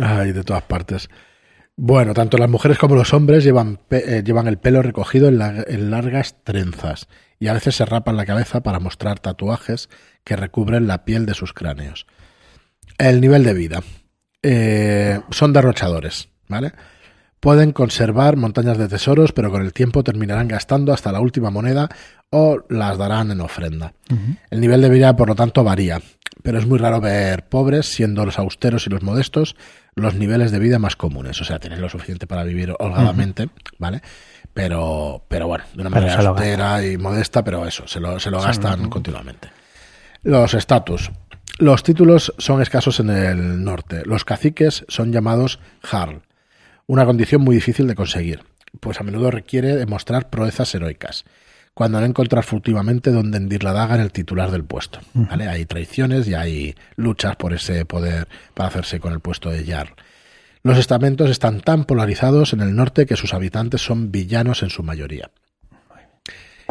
ay, 0.03 0.33
de 0.33 0.43
todas 0.43 0.63
partes. 0.63 1.09
Bueno, 1.79 2.15
tanto 2.15 2.37
las 2.39 2.49
mujeres 2.49 2.79
como 2.79 2.95
los 2.95 3.13
hombres 3.13 3.43
llevan, 3.43 3.79
eh, 3.91 4.23
llevan 4.25 4.47
el 4.47 4.57
pelo 4.57 4.81
recogido 4.81 5.27
en, 5.27 5.37
la- 5.37 5.63
en 5.67 5.91
largas 5.91 6.35
trenzas 6.43 7.07
y 7.39 7.47
a 7.49 7.53
veces 7.53 7.75
se 7.75 7.85
rapan 7.85 8.17
la 8.17 8.25
cabeza 8.25 8.61
para 8.61 8.79
mostrar 8.79 9.19
tatuajes 9.19 9.87
que 10.23 10.35
recubren 10.35 10.87
la 10.87 11.05
piel 11.05 11.27
de 11.27 11.35
sus 11.35 11.53
cráneos. 11.53 12.07
El 12.97 13.21
nivel 13.21 13.43
de 13.43 13.53
vida. 13.53 13.83
Eh, 14.41 15.19
son 15.29 15.53
derrochadores, 15.53 16.29
¿vale? 16.47 16.71
Pueden 17.39 17.71
conservar 17.71 18.35
montañas 18.35 18.77
de 18.77 18.87
tesoros, 18.87 19.31
pero 19.31 19.51
con 19.51 19.61
el 19.61 19.73
tiempo 19.73 20.03
terminarán 20.03 20.47
gastando 20.47 20.91
hasta 20.91 21.11
la 21.11 21.19
última 21.19 21.51
moneda 21.51 21.87
o 22.29 22.57
las 22.69 22.97
darán 22.97 23.31
en 23.31 23.41
ofrenda. 23.41 23.93
El 24.49 24.59
nivel 24.59 24.81
de 24.81 24.89
vida, 24.89 25.15
por 25.15 25.29
lo 25.29 25.35
tanto, 25.35 25.63
varía, 25.63 26.01
pero 26.41 26.57
es 26.57 26.65
muy 26.65 26.79
raro 26.79 26.99
ver 26.99 27.47
pobres, 27.47 27.85
siendo 27.85 28.25
los 28.25 28.39
austeros 28.39 28.87
y 28.87 28.89
los 28.89 29.03
modestos 29.03 29.55
los 29.97 30.13
niveles 30.13 30.51
de 30.51 30.59
vida 30.59 30.79
más 30.79 30.95
comunes. 30.95 31.41
O 31.41 31.43
sea, 31.43 31.59
tienen 31.59 31.81
lo 31.81 31.89
suficiente 31.89 32.27
para 32.27 32.43
vivir 32.43 32.73
holgadamente, 32.79 33.49
¿vale? 33.79 34.01
Pero, 34.53 35.23
pero 35.27 35.47
bueno, 35.47 35.65
de 35.73 35.81
una 35.81 35.89
Pero 35.89 36.07
manera 36.07 36.29
austera 36.29 36.85
y 36.85 36.97
modesta, 36.97 37.43
pero 37.43 37.65
eso, 37.65 37.87
se 37.87 37.99
lo, 37.99 38.19
se 38.19 38.31
lo 38.31 38.41
gastan 38.41 38.89
continuamente. 38.89 39.49
Los 40.23 40.53
estatus. 40.53 41.11
Los 41.59 41.83
títulos 41.83 42.33
son 42.37 42.61
escasos 42.61 42.99
en 42.99 43.09
el 43.09 43.63
norte. 43.63 44.03
Los 44.05 44.23
caciques 44.23 44.85
son 44.87 45.11
llamados 45.11 45.59
Jarl, 45.81 46.21
una 46.87 47.05
condición 47.05 47.41
muy 47.41 47.55
difícil 47.55 47.85
de 47.87 47.95
conseguir, 47.95 48.43
pues 48.79 48.99
a 48.99 49.03
menudo 49.03 49.29
requiere 49.29 49.75
demostrar 49.75 50.29
proezas 50.29 50.73
heroicas. 50.73 51.25
cuando 51.73 51.99
no 51.99 52.07
encontrar 52.07 52.43
furtivamente 52.43 53.11
donde 53.11 53.37
hendir 53.37 53.63
la 53.63 53.71
daga 53.71 53.93
en 53.93 54.01
el 54.01 54.11
titular 54.11 54.49
del 54.49 54.63
puesto. 54.63 54.99
¿vale? 55.13 55.47
Hay 55.47 55.65
traiciones 55.65 56.27
y 56.27 56.33
hay 56.33 56.73
luchas 56.95 57.35
por 57.35 57.53
ese 57.53 57.85
poder 57.85 58.27
para 58.55 58.69
hacerse 58.69 58.99
con 58.99 59.13
el 59.13 59.19
puesto 59.19 59.51
de 59.51 59.63
Jarl. 59.63 59.93
Los 60.63 60.79
estamentos 60.79 61.29
están 61.29 61.61
tan 61.61 61.85
polarizados 61.85 62.53
en 62.53 62.61
el 62.61 62.75
norte 62.75 63.05
que 63.05 63.15
sus 63.15 63.35
habitantes 63.35 63.81
son 63.81 64.11
villanos 64.11 64.63
en 64.63 64.71
su 64.71 64.81
mayoría. 64.81 65.29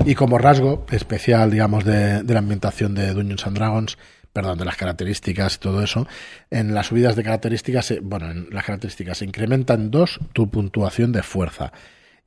Y 0.04 0.16
como 0.16 0.38
rasgo 0.38 0.84
especial, 0.90 1.52
digamos, 1.52 1.84
de, 1.84 2.24
de 2.24 2.34
la 2.34 2.40
ambientación 2.40 2.96
de 2.96 3.14
Dungeons 3.14 3.46
and 3.46 3.56
Dragons, 3.56 3.98
perdón, 4.36 4.58
de 4.58 4.66
las 4.66 4.76
características 4.76 5.54
y 5.54 5.58
todo 5.60 5.82
eso, 5.82 6.06
en 6.50 6.74
las 6.74 6.88
subidas 6.88 7.16
de 7.16 7.24
características, 7.24 7.94
bueno, 8.02 8.30
en 8.30 8.48
las 8.50 8.66
características 8.66 9.16
se 9.16 9.24
incrementa 9.24 9.72
en 9.72 9.90
dos 9.90 10.20
tu 10.34 10.50
puntuación 10.50 11.10
de 11.10 11.22
fuerza. 11.22 11.72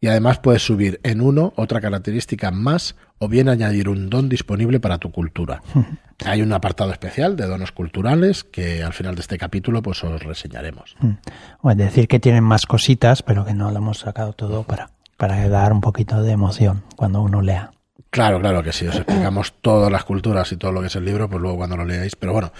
Y 0.02 0.08
además 0.08 0.40
puedes 0.40 0.64
subir 0.64 1.00
en 1.04 1.22
uno 1.22 1.54
otra 1.56 1.80
característica 1.80 2.50
más 2.50 2.96
o 3.20 3.28
bien 3.28 3.48
añadir 3.48 3.90
un 3.90 4.10
don 4.10 4.28
disponible 4.28 4.80
para 4.80 4.98
tu 4.98 5.12
cultura. 5.12 5.62
Hay 6.26 6.42
un 6.42 6.52
apartado 6.52 6.92
especial 6.92 7.36
de 7.36 7.46
donos 7.46 7.72
culturales 7.72 8.44
que 8.44 8.82
al 8.82 8.94
final 8.94 9.14
de 9.14 9.22
este 9.22 9.38
capítulo 9.38 9.84
pues 9.84 10.04
os 10.04 10.24
reseñaremos. 10.24 10.96
O 11.62 11.70
es 11.70 11.78
decir, 11.78 12.08
que 12.08 12.20
tienen 12.20 12.44
más 12.44 12.66
cositas, 12.66 13.22
pero 13.22 13.46
que 13.46 13.54
no 13.54 13.70
lo 13.70 13.78
hemos 13.78 14.00
sacado 14.00 14.34
todo 14.34 14.64
para, 14.64 14.90
para 15.16 15.48
dar 15.48 15.74
un 15.74 15.82
poquito 15.82 16.24
de 16.24 16.32
emoción 16.32 16.82
cuando 16.96 17.22
uno 17.22 17.44
lea. 17.44 17.70
Claro, 18.10 18.40
claro 18.40 18.64
que 18.64 18.72
sí, 18.72 18.88
os 18.88 18.96
explicamos 18.96 19.54
todas 19.62 19.92
las 19.92 20.04
culturas 20.04 20.52
y 20.52 20.58
todo 20.58 20.72
lo 20.72 20.82
que 20.82 20.88
es 20.88 20.96
el 20.96 21.06
libro, 21.06 21.30
pues 21.30 21.42
luego 21.42 21.58
cuando 21.58 21.78
lo 21.78 21.86
leáis. 21.86 22.16
Pero 22.16 22.34
bueno, 22.34 22.52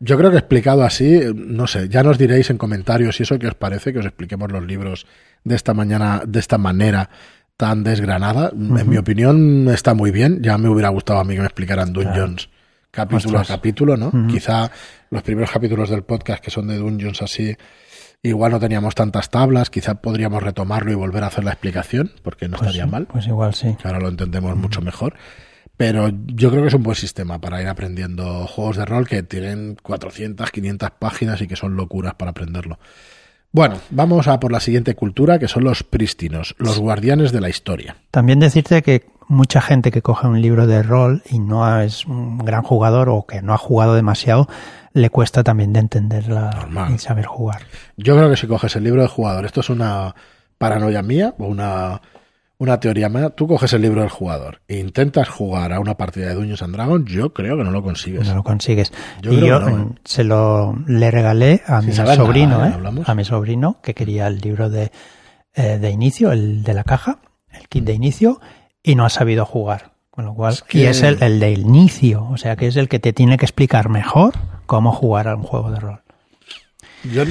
yo 0.00 0.18
creo 0.18 0.30
que 0.30 0.36
explicado 0.36 0.84
así, 0.84 1.20
no 1.34 1.66
sé, 1.66 1.88
ya 1.88 2.02
nos 2.02 2.18
diréis 2.18 2.50
en 2.50 2.58
comentarios 2.58 3.16
si 3.16 3.22
eso 3.22 3.38
que 3.38 3.48
os 3.48 3.54
parece, 3.54 3.92
que 3.92 4.00
os 4.00 4.06
expliquemos 4.06 4.52
los 4.52 4.64
libros 4.64 5.06
de 5.44 5.56
esta 5.56 5.72
mañana, 5.72 6.22
de 6.26 6.38
esta 6.38 6.58
manera 6.58 7.08
tan 7.56 7.84
desgranada. 7.84 8.50
En 8.52 8.88
mi 8.88 8.98
opinión 8.98 9.68
está 9.68 9.94
muy 9.94 10.10
bien, 10.10 10.42
ya 10.42 10.58
me 10.58 10.68
hubiera 10.68 10.90
gustado 10.90 11.20
a 11.20 11.24
mí 11.24 11.34
que 11.34 11.40
me 11.40 11.46
explicaran 11.46 11.92
Dungeons 11.92 12.50
capítulo 12.90 13.38
Ostras. 13.38 13.50
a 13.50 13.54
capítulo, 13.56 13.96
¿no? 13.96 14.26
Quizá 14.28 14.70
los 15.10 15.22
primeros 15.22 15.50
capítulos 15.50 15.90
del 15.90 16.02
podcast 16.02 16.42
que 16.42 16.50
son 16.50 16.68
de 16.68 16.78
Dungeons 16.78 17.22
así, 17.22 17.54
igual 18.22 18.52
no 18.52 18.60
teníamos 18.60 18.94
tantas 18.94 19.30
tablas, 19.30 19.70
quizá 19.70 19.96
podríamos 19.96 20.42
retomarlo 20.42 20.90
y 20.92 20.94
volver 20.94 21.24
a 21.24 21.28
hacer 21.28 21.44
la 21.44 21.52
explicación, 21.52 22.12
porque 22.22 22.48
no 22.48 22.56
Pues, 22.58 22.70
estaría 22.70 22.86
mal 22.86 23.06
pues 23.06 23.26
igual 23.26 23.54
sí. 23.54 23.76
que 23.80 23.86
ahora 23.88 24.00
lo 24.00 24.08
entendemos 24.08 24.56
mucho 24.56 24.80
mejor. 24.80 25.14
Pero 25.76 26.10
yo 26.26 26.50
creo 26.50 26.62
que 26.62 26.68
es 26.68 26.74
un 26.74 26.82
buen 26.82 26.96
sistema 26.96 27.40
para 27.40 27.62
ir 27.62 27.68
aprendiendo 27.68 28.46
juegos 28.48 28.76
de 28.78 28.84
rol 28.84 29.06
que 29.06 29.22
tienen 29.22 29.76
400, 29.80 30.50
500 30.50 30.90
páginas 30.98 31.40
y 31.40 31.46
que 31.46 31.54
son 31.54 31.76
locuras 31.76 32.14
para 32.14 32.32
aprenderlo. 32.32 32.80
Bueno, 33.52 33.76
vamos 33.90 34.26
a 34.26 34.40
por 34.40 34.50
la 34.50 34.58
siguiente 34.60 34.94
cultura, 34.96 35.38
que 35.38 35.46
son 35.46 35.62
los 35.64 35.84
prístinos, 35.84 36.56
los 36.58 36.80
guardianes 36.80 37.30
de 37.32 37.40
la 37.40 37.48
historia. 37.48 37.96
También 38.10 38.40
decirte 38.40 38.82
que 38.82 39.06
mucha 39.28 39.60
gente 39.60 39.92
que 39.92 40.02
coge 40.02 40.26
un 40.26 40.42
libro 40.42 40.66
de 40.66 40.82
rol 40.82 41.22
y 41.30 41.38
no 41.38 41.80
es 41.80 42.04
un 42.06 42.38
gran 42.38 42.62
jugador 42.62 43.08
o 43.08 43.24
que 43.26 43.40
no 43.40 43.54
ha 43.54 43.58
jugado 43.58 43.94
demasiado, 43.94 44.48
le 44.98 45.10
cuesta 45.10 45.42
también 45.42 45.72
de 45.72 45.80
entenderla 45.80 46.50
Normal. 46.50 46.94
y 46.94 46.98
saber 46.98 47.26
jugar. 47.26 47.62
Yo 47.96 48.16
creo 48.16 48.30
que 48.30 48.36
si 48.36 48.46
coges 48.46 48.76
el 48.76 48.84
libro 48.84 49.00
del 49.00 49.10
jugador, 49.10 49.44
esto 49.46 49.60
es 49.60 49.70
una 49.70 50.14
paranoia 50.58 51.02
mía 51.02 51.34
o 51.38 51.46
una, 51.46 52.00
una 52.58 52.80
teoría 52.80 53.08
mía, 53.08 53.30
tú 53.30 53.46
coges 53.46 53.72
el 53.72 53.82
libro 53.82 54.00
del 54.00 54.10
jugador 54.10 54.60
e 54.66 54.78
intentas 54.78 55.28
jugar 55.28 55.72
a 55.72 55.80
una 55.80 55.96
partida 55.96 56.28
de 56.28 56.34
Dungeons 56.34 56.62
and 56.62 56.74
Dragons, 56.74 57.10
yo 57.10 57.32
creo 57.32 57.56
que 57.56 57.64
no 57.64 57.70
lo 57.70 57.82
consigues. 57.82 58.26
No 58.26 58.34
lo 58.34 58.42
consigues. 58.42 58.92
Yo 59.22 59.32
y 59.32 59.40
yo 59.40 59.60
no, 59.60 59.68
¿eh? 59.68 59.86
se 60.04 60.24
lo 60.24 60.76
le 60.86 61.10
regalé 61.10 61.62
a 61.66 61.80
Sin 61.80 61.90
mi 61.90 61.94
sobrino, 61.94 62.58
nada, 62.58 62.68
¿eh? 62.68 63.00
¿eh? 63.00 63.02
A 63.06 63.14
mi 63.14 63.24
sobrino 63.24 63.80
que 63.82 63.94
quería 63.94 64.26
el 64.26 64.38
libro 64.38 64.68
de, 64.68 64.90
eh, 65.54 65.78
de 65.78 65.90
inicio, 65.90 66.32
el 66.32 66.64
de 66.64 66.74
la 66.74 66.84
caja, 66.84 67.20
el 67.52 67.68
kit 67.68 67.84
de 67.84 67.92
inicio, 67.92 68.40
y 68.82 68.96
no 68.96 69.04
ha 69.04 69.10
sabido 69.10 69.46
jugar. 69.46 69.97
Con 70.18 70.24
lo 70.24 70.34
cual, 70.34 70.52
Es 70.54 70.62
que- 70.64 70.78
y 70.78 70.82
es 70.82 71.00
el, 71.04 71.22
el 71.22 71.38
de 71.38 71.52
inicio, 71.52 72.24
o 72.28 72.36
sea 72.36 72.56
que 72.56 72.66
es 72.66 72.74
el 72.74 72.88
que 72.88 72.98
te 72.98 73.12
tiene 73.12 73.36
que 73.38 73.44
explicar 73.44 73.88
mejor 73.88 74.34
cómo 74.66 74.90
jugar 74.90 75.28
a 75.28 75.36
un 75.36 75.44
juego 75.44 75.70
de 75.70 75.78
rol. 75.78 76.00
Yo 77.04 77.22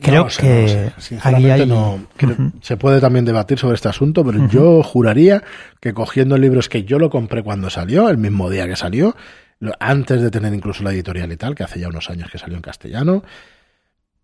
Creo 0.00 0.30
sé, 0.30 0.40
que 0.40 0.48
no 0.54 0.60
lo 0.62 0.68
sé. 0.68 0.92
Sinceramente 0.98 1.52
ahí 1.54 1.60
hay- 1.62 1.66
no- 1.66 1.98
creo- 2.16 2.36
se 2.62 2.76
puede 2.76 3.00
también 3.00 3.24
debatir 3.24 3.58
sobre 3.58 3.74
este 3.74 3.88
asunto, 3.88 4.24
pero 4.24 4.46
yo 4.46 4.80
juraría 4.84 5.42
que 5.80 5.92
cogiendo 5.92 6.38
libros 6.38 6.68
que 6.68 6.84
yo 6.84 7.00
lo 7.00 7.10
compré 7.10 7.42
cuando 7.42 7.68
salió, 7.68 8.08
el 8.08 8.16
mismo 8.18 8.48
día 8.48 8.68
que 8.68 8.76
salió, 8.76 9.16
antes 9.80 10.22
de 10.22 10.30
tener 10.30 10.54
incluso 10.54 10.84
la 10.84 10.92
editorial 10.92 11.32
y 11.32 11.36
tal, 11.36 11.56
que 11.56 11.64
hace 11.64 11.80
ya 11.80 11.88
unos 11.88 12.08
años 12.10 12.30
que 12.30 12.38
salió 12.38 12.54
en 12.54 12.62
castellano, 12.62 13.24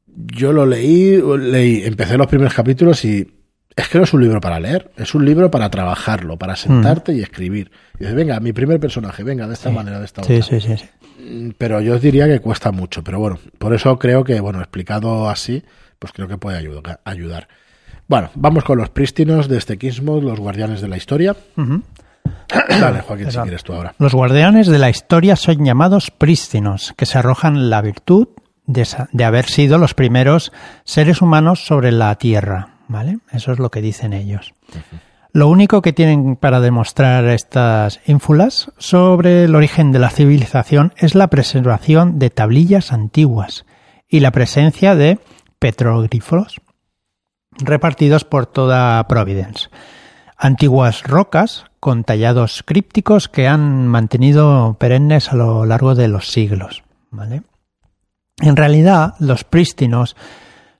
yo 0.06 0.52
lo 0.52 0.64
leí, 0.64 1.20
leí, 1.40 1.82
empecé 1.84 2.16
los 2.16 2.28
primeros 2.28 2.54
capítulos 2.54 3.04
y 3.04 3.32
es 3.76 3.88
que 3.88 3.98
no 3.98 4.04
es 4.04 4.12
un 4.14 4.22
libro 4.22 4.40
para 4.40 4.58
leer, 4.58 4.90
es 4.96 5.14
un 5.14 5.24
libro 5.24 5.50
para 5.50 5.70
trabajarlo, 5.70 6.38
para 6.38 6.56
sentarte 6.56 7.12
y 7.12 7.20
escribir. 7.20 7.70
Y 7.96 8.00
dices, 8.00 8.14
venga, 8.14 8.40
mi 8.40 8.52
primer 8.52 8.80
personaje, 8.80 9.22
venga, 9.22 9.46
de 9.46 9.52
esta 9.54 9.70
manera, 9.70 9.98
de 9.98 10.06
esta 10.06 10.22
Sí, 10.24 10.36
otra. 10.36 10.46
sí, 10.46 10.60
sí, 10.60 10.76
sí. 10.78 10.88
Mm, 11.22 11.50
pero 11.58 11.80
yo 11.82 11.94
os 11.96 12.00
diría 12.02 12.26
que 12.26 12.40
cuesta 12.40 12.72
mucho. 12.72 13.04
Pero 13.04 13.18
bueno, 13.20 13.38
por 13.58 13.74
eso 13.74 13.98
creo 13.98 14.24
que, 14.24 14.40
bueno, 14.40 14.60
explicado 14.60 15.28
así, 15.28 15.62
pues 15.98 16.12
creo 16.12 16.26
que 16.26 16.38
puede 16.38 16.56
ayuda- 16.58 17.00
ayudar. 17.04 17.48
Bueno, 18.08 18.30
vamos 18.34 18.64
con 18.64 18.78
los 18.78 18.88
prístinos 18.88 19.48
de 19.48 19.58
este 19.58 19.76
los 19.78 20.40
guardianes 20.40 20.80
de 20.80 20.88
la 20.88 20.96
historia. 20.96 21.36
Dale, 22.80 23.00
Joaquín, 23.00 23.30
si 23.30 23.38
quieres 23.38 23.62
tú 23.64 23.72
ahora. 23.72 23.94
Los 23.98 24.14
guardianes 24.14 24.68
de 24.68 24.78
la 24.78 24.90
historia 24.90 25.36
son 25.36 25.64
llamados 25.64 26.10
prístinos, 26.10 26.94
que 26.96 27.06
se 27.06 27.18
arrojan 27.18 27.68
la 27.70 27.82
virtud 27.82 28.28
de, 28.66 28.86
de 29.12 29.24
haber 29.24 29.46
sido 29.46 29.78
los 29.78 29.94
primeros 29.94 30.52
seres 30.84 31.20
humanos 31.22 31.66
sobre 31.66 31.92
la 31.92 32.14
tierra. 32.16 32.68
¿Vale? 32.88 33.18
Eso 33.32 33.52
es 33.52 33.58
lo 33.58 33.70
que 33.70 33.82
dicen 33.82 34.12
ellos. 34.12 34.54
Lo 35.32 35.48
único 35.48 35.82
que 35.82 35.92
tienen 35.92 36.36
para 36.36 36.60
demostrar 36.60 37.26
estas 37.26 38.00
ínfulas 38.06 38.70
sobre 38.78 39.44
el 39.44 39.54
origen 39.54 39.92
de 39.92 39.98
la 39.98 40.10
civilización 40.10 40.94
es 40.96 41.14
la 41.14 41.28
preservación 41.28 42.18
de 42.18 42.30
tablillas 42.30 42.92
antiguas 42.92 43.66
y 44.08 44.20
la 44.20 44.30
presencia 44.30 44.94
de 44.94 45.18
petroglifos 45.58 46.60
repartidos 47.58 48.24
por 48.24 48.46
toda 48.46 49.06
Providence 49.08 49.68
antiguas 50.36 51.02
rocas 51.02 51.64
con 51.80 52.04
tallados 52.04 52.62
crípticos 52.64 53.28
que 53.28 53.48
han 53.48 53.86
mantenido 53.86 54.76
perennes 54.78 55.32
a 55.32 55.36
lo 55.36 55.64
largo 55.64 55.94
de 55.94 56.08
los 56.08 56.30
siglos. 56.30 56.82
¿vale? 57.10 57.42
En 58.40 58.56
realidad, 58.56 59.14
los 59.18 59.44
prístinos 59.44 60.16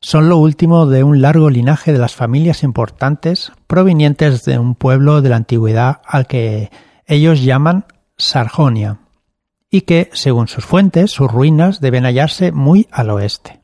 son 0.07 0.29
lo 0.29 0.39
último 0.39 0.87
de 0.87 1.03
un 1.03 1.21
largo 1.21 1.51
linaje 1.51 1.93
de 1.93 1.99
las 1.99 2.15
familias 2.15 2.63
importantes 2.63 3.51
provenientes 3.67 4.45
de 4.45 4.57
un 4.57 4.77
pueblo 4.77 5.21
de 5.21 5.31
la 5.31 5.35
antigüedad 5.35 6.01
al 6.07 6.29
que 6.29 6.71
ellos 7.07 7.43
llaman 7.43 7.87
Sarjonia, 8.17 9.01
y 9.69 9.81
que, 9.81 10.09
según 10.13 10.47
sus 10.47 10.65
fuentes, 10.65 11.11
sus 11.11 11.29
ruinas 11.29 11.81
deben 11.81 12.05
hallarse 12.05 12.53
muy 12.53 12.87
al 12.93 13.11
oeste. 13.11 13.59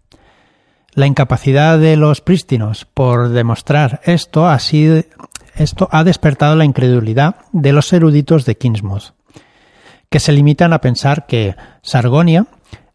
La 0.95 1.07
incapacidad 1.07 1.79
de 1.79 1.97
los 1.97 2.21
prístinos 2.21 2.87
por 2.87 3.29
demostrar 3.29 4.01
esto 4.03 4.49
ha, 4.49 4.59
despertado 6.03 6.57
la 6.57 6.65
incredulidad 6.65 7.37
de 7.53 7.73
los 7.73 7.93
eruditos 7.93 8.47
de 8.47 8.57
Kingsmouth, 8.57 9.15
que 10.11 10.19
se 10.19 10.33
limitan 10.33 10.73
a 10.73 10.81
pensar 10.81 11.27
que 11.27 11.55
Sargonia 11.83 12.49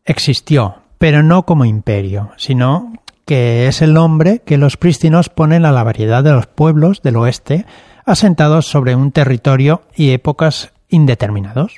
existió, 0.03 0.81
pero 0.97 1.23
no 1.23 1.43
como 1.43 1.63
imperio, 1.63 2.31
sino 2.35 2.91
que 3.27 3.67
es 3.67 3.81
el 3.81 3.93
nombre 3.93 4.39
que 4.39 4.57
los 4.57 4.77
prístinos 4.77 5.27
ponen 5.27 5.65
a 5.65 5.73
la 5.73 5.83
variedad 5.83 6.23
de 6.23 6.31
los 6.31 6.47
pueblos 6.47 7.01
del 7.01 7.17
oeste 7.17 7.65
asentados 8.05 8.67
sobre 8.67 8.95
un 8.95 9.11
territorio 9.11 9.81
y 9.93 10.11
épocas 10.11 10.71
indeterminados. 10.89 11.75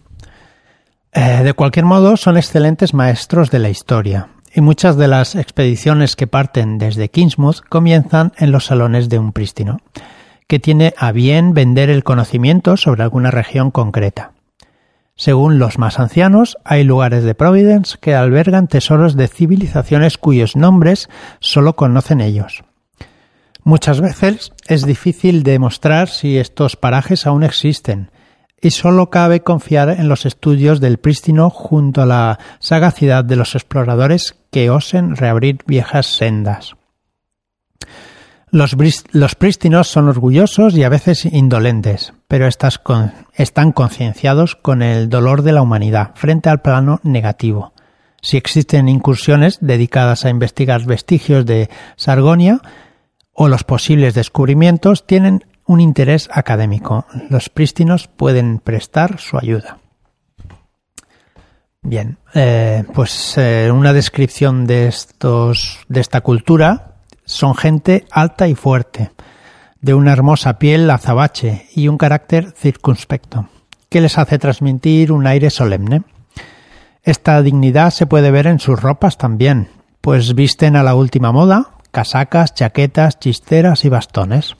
Eh, 1.14 1.42
de 1.44 1.52
cualquier 1.52 1.84
modo, 1.84 2.16
son 2.16 2.38
excelentes 2.38 2.94
maestros 2.94 3.50
de 3.50 3.58
la 3.58 3.68
historia, 3.68 4.28
y 4.54 4.62
muchas 4.62 4.96
de 4.96 5.08
las 5.08 5.34
expediciones 5.34 6.16
que 6.16 6.26
parten 6.26 6.78
desde 6.78 7.10
Kingsmouth 7.10 7.60
comienzan 7.68 8.32
en 8.38 8.50
los 8.50 8.64
salones 8.64 9.10
de 9.10 9.18
un 9.18 9.32
prístino, 9.32 9.76
que 10.46 10.58
tiene 10.58 10.94
a 10.96 11.12
bien 11.12 11.52
vender 11.52 11.90
el 11.90 12.02
conocimiento 12.02 12.78
sobre 12.78 13.02
alguna 13.02 13.30
región 13.30 13.70
concreta. 13.70 14.32
Según 15.22 15.60
los 15.60 15.78
más 15.78 16.00
ancianos, 16.00 16.58
hay 16.64 16.82
lugares 16.82 17.22
de 17.22 17.36
Providence 17.36 17.96
que 18.00 18.16
albergan 18.16 18.66
tesoros 18.66 19.14
de 19.14 19.28
civilizaciones 19.28 20.18
cuyos 20.18 20.56
nombres 20.56 21.08
solo 21.38 21.76
conocen 21.76 22.20
ellos. 22.20 22.64
Muchas 23.62 24.00
veces 24.00 24.50
es 24.66 24.84
difícil 24.84 25.44
demostrar 25.44 26.08
si 26.08 26.38
estos 26.38 26.74
parajes 26.74 27.24
aún 27.24 27.44
existen, 27.44 28.10
y 28.60 28.70
solo 28.70 29.10
cabe 29.10 29.44
confiar 29.44 29.90
en 29.90 30.08
los 30.08 30.26
estudios 30.26 30.80
del 30.80 30.98
prístino 30.98 31.50
junto 31.50 32.02
a 32.02 32.06
la 32.06 32.40
sagacidad 32.58 33.24
de 33.24 33.36
los 33.36 33.54
exploradores 33.54 34.34
que 34.50 34.70
osen 34.70 35.14
reabrir 35.14 35.58
viejas 35.68 36.06
sendas. 36.06 36.74
Los, 38.52 39.34
prístinos 39.34 39.88
son 39.88 40.08
orgullosos 40.08 40.76
y 40.76 40.84
a 40.84 40.90
veces 40.90 41.24
indolentes, 41.24 42.12
pero 42.28 42.46
están 42.46 43.72
concienciados 43.72 44.56
con 44.56 44.82
el 44.82 45.08
dolor 45.08 45.40
de 45.40 45.52
la 45.52 45.62
humanidad 45.62 46.10
frente 46.16 46.50
al 46.50 46.60
plano 46.60 47.00
negativo. 47.02 47.72
Si 48.20 48.36
existen 48.36 48.90
incursiones 48.90 49.56
dedicadas 49.62 50.26
a 50.26 50.28
investigar 50.28 50.84
vestigios 50.84 51.46
de 51.46 51.70
Sargonia 51.96 52.60
o 53.32 53.48
los 53.48 53.64
posibles 53.64 54.12
descubrimientos, 54.12 55.06
tienen 55.06 55.46
un 55.64 55.80
interés 55.80 56.28
académico. 56.30 57.06
Los 57.30 57.48
prístinos 57.48 58.06
pueden 58.06 58.58
prestar 58.58 59.18
su 59.18 59.38
ayuda. 59.38 59.78
Bien, 61.80 62.18
eh, 62.34 62.84
pues 62.92 63.38
eh, 63.38 63.70
una 63.72 63.94
descripción 63.94 64.66
de 64.66 64.88
estos, 64.88 65.78
de 65.88 66.00
esta 66.00 66.20
cultura 66.20 66.91
son 67.32 67.54
gente 67.54 68.06
alta 68.10 68.46
y 68.48 68.54
fuerte, 68.54 69.10
de 69.80 69.94
una 69.94 70.12
hermosa 70.12 70.58
piel 70.58 70.88
azabache 70.90 71.66
y 71.74 71.88
un 71.88 71.98
carácter 71.98 72.52
circunspecto, 72.52 73.48
que 73.88 74.00
les 74.00 74.18
hace 74.18 74.38
transmitir 74.38 75.10
un 75.10 75.26
aire 75.26 75.50
solemne. 75.50 76.02
Esta 77.02 77.42
dignidad 77.42 77.90
se 77.90 78.06
puede 78.06 78.30
ver 78.30 78.46
en 78.46 78.60
sus 78.60 78.80
ropas 78.80 79.18
también, 79.18 79.68
pues 80.00 80.34
visten 80.34 80.76
a 80.76 80.82
la 80.82 80.94
última 80.94 81.32
moda, 81.32 81.72
casacas, 81.90 82.54
chaquetas, 82.54 83.18
chisteras 83.18 83.84
y 83.84 83.88
bastones. 83.88 84.56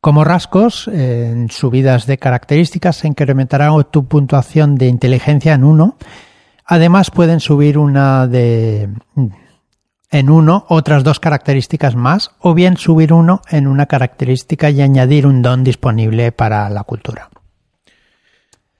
Como 0.00 0.22
rasgos, 0.22 0.86
en 0.86 1.50
subidas 1.50 2.06
de 2.06 2.18
características 2.18 2.96
se 2.96 3.08
incrementará 3.08 3.72
tu 3.90 4.06
puntuación 4.06 4.76
de 4.76 4.86
inteligencia 4.86 5.54
en 5.54 5.64
uno. 5.64 5.96
Además, 6.64 7.10
pueden 7.10 7.40
subir 7.40 7.78
una 7.78 8.28
de 8.28 8.88
en 10.10 10.30
uno 10.30 10.66
otras 10.68 11.04
dos 11.04 11.20
características 11.20 11.96
más, 11.96 12.30
o 12.38 12.54
bien 12.54 12.76
subir 12.76 13.12
uno 13.12 13.42
en 13.50 13.66
una 13.66 13.86
característica 13.86 14.70
y 14.70 14.80
añadir 14.82 15.26
un 15.26 15.42
don 15.42 15.64
disponible 15.64 16.32
para 16.32 16.68
la 16.70 16.84
cultura. 16.84 17.28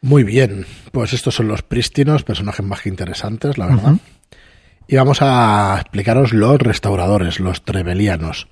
Muy 0.02 0.22
bien, 0.22 0.66
pues 0.92 1.12
estos 1.12 1.34
son 1.34 1.48
los 1.48 1.62
prístinos, 1.62 2.22
personajes 2.22 2.64
más 2.64 2.82
que 2.82 2.88
interesantes, 2.88 3.58
la 3.58 3.66
verdad. 3.66 3.94
Y 4.86 4.96
vamos 4.96 5.18
a 5.20 5.78
explicaros 5.80 6.32
los 6.32 6.60
restauradores, 6.60 7.40
los 7.40 7.64
trebelianos. 7.64 8.46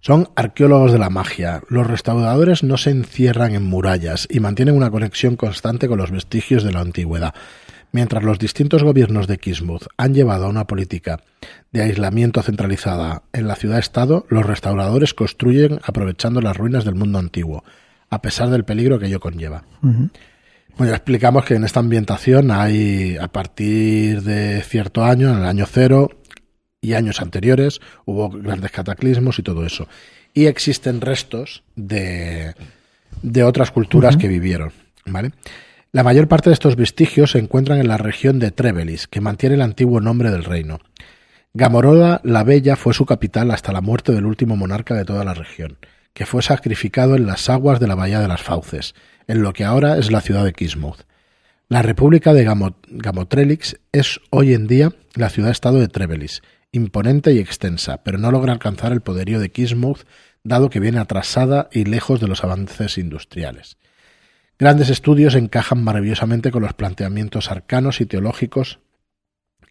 Son 0.00 0.28
arqueólogos 0.34 0.92
de 0.92 0.98
la 0.98 1.10
magia. 1.10 1.62
Los 1.68 1.86
restauradores 1.86 2.62
no 2.62 2.76
se 2.76 2.90
encierran 2.90 3.54
en 3.54 3.64
murallas 3.64 4.26
y 4.30 4.40
mantienen 4.40 4.76
una 4.76 4.90
conexión 4.90 5.36
constante 5.36 5.88
con 5.88 5.98
los 5.98 6.10
vestigios 6.10 6.64
de 6.64 6.72
la 6.72 6.80
antigüedad. 6.80 7.34
Mientras 7.92 8.22
los 8.22 8.38
distintos 8.38 8.82
gobiernos 8.82 9.26
de 9.26 9.38
Kismuth 9.38 9.86
han 9.96 10.14
llevado 10.14 10.46
a 10.46 10.48
una 10.48 10.66
política 10.66 11.20
de 11.72 11.82
aislamiento 11.82 12.42
centralizada 12.42 13.22
en 13.32 13.46
la 13.46 13.56
ciudad-estado, 13.56 14.26
los 14.28 14.44
restauradores 14.44 15.14
construyen 15.14 15.80
aprovechando 15.84 16.40
las 16.40 16.56
ruinas 16.56 16.84
del 16.84 16.96
mundo 16.96 17.18
antiguo, 17.18 17.64
a 18.08 18.22
pesar 18.22 18.50
del 18.50 18.64
peligro 18.64 18.98
que 18.98 19.06
ello 19.06 19.20
conlleva. 19.20 19.64
Bueno, 20.76 20.94
explicamos 20.94 21.44
que 21.44 21.54
en 21.54 21.64
esta 21.64 21.80
ambientación 21.80 22.50
hay, 22.50 23.16
a 23.16 23.28
partir 23.28 24.22
de 24.22 24.62
cierto 24.62 25.04
año, 25.04 25.30
en 25.30 25.38
el 25.38 25.44
año 25.44 25.66
cero, 25.66 26.10
y 26.80 26.94
años 26.94 27.20
anteriores 27.20 27.80
hubo 28.04 28.30
grandes 28.30 28.70
cataclismos 28.70 29.38
y 29.38 29.42
todo 29.42 29.66
eso. 29.66 29.86
Y 30.32 30.46
existen 30.46 31.00
restos 31.00 31.62
de, 31.76 32.54
de 33.22 33.42
otras 33.42 33.70
culturas 33.70 34.16
que 34.16 34.28
vivieron. 34.28 34.72
¿vale? 35.06 35.32
La 35.92 36.04
mayor 36.04 36.28
parte 36.28 36.50
de 36.50 36.54
estos 36.54 36.76
vestigios 36.76 37.32
se 37.32 37.38
encuentran 37.38 37.78
en 37.78 37.88
la 37.88 37.96
región 37.96 38.38
de 38.38 38.50
Trevelis, 38.50 39.08
que 39.08 39.20
mantiene 39.20 39.56
el 39.56 39.62
antiguo 39.62 40.00
nombre 40.00 40.30
del 40.30 40.44
reino. 40.44 40.80
Gamoroda 41.52 42.20
la 42.22 42.44
Bella 42.44 42.76
fue 42.76 42.94
su 42.94 43.04
capital 43.06 43.50
hasta 43.50 43.72
la 43.72 43.80
muerte 43.80 44.12
del 44.12 44.24
último 44.24 44.56
monarca 44.56 44.94
de 44.94 45.04
toda 45.04 45.24
la 45.24 45.34
región, 45.34 45.78
que 46.14 46.24
fue 46.24 46.42
sacrificado 46.42 47.16
en 47.16 47.26
las 47.26 47.50
aguas 47.50 47.80
de 47.80 47.88
la 47.88 47.96
Bahía 47.96 48.20
de 48.20 48.28
las 48.28 48.40
Fauces, 48.40 48.94
en 49.26 49.42
lo 49.42 49.52
que 49.52 49.64
ahora 49.64 49.98
es 49.98 50.12
la 50.12 50.20
ciudad 50.20 50.44
de 50.44 50.52
Kismuth. 50.52 51.00
La 51.68 51.82
República 51.82 52.32
de 52.34 52.44
Gamotrelix 52.88 53.80
es 53.90 54.20
hoy 54.30 54.54
en 54.54 54.68
día 54.68 54.92
la 55.14 55.28
ciudad-estado 55.28 55.78
de 55.78 55.88
Trevelis, 55.88 56.42
imponente 56.70 57.32
y 57.32 57.40
extensa, 57.40 58.04
pero 58.04 58.18
no 58.18 58.30
logra 58.30 58.52
alcanzar 58.52 58.92
el 58.92 59.00
poderío 59.00 59.40
de 59.40 59.50
Kismuth, 59.50 60.04
dado 60.44 60.70
que 60.70 60.78
viene 60.78 61.00
atrasada 61.00 61.68
y 61.72 61.84
lejos 61.84 62.20
de 62.20 62.28
los 62.28 62.44
avances 62.44 62.96
industriales. 62.96 63.76
Grandes 64.56 64.88
estudios 64.88 65.34
encajan 65.34 65.82
maravillosamente 65.82 66.52
con 66.52 66.62
los 66.62 66.74
planteamientos 66.74 67.50
arcanos 67.50 68.00
y 68.00 68.06
teológicos 68.06 68.78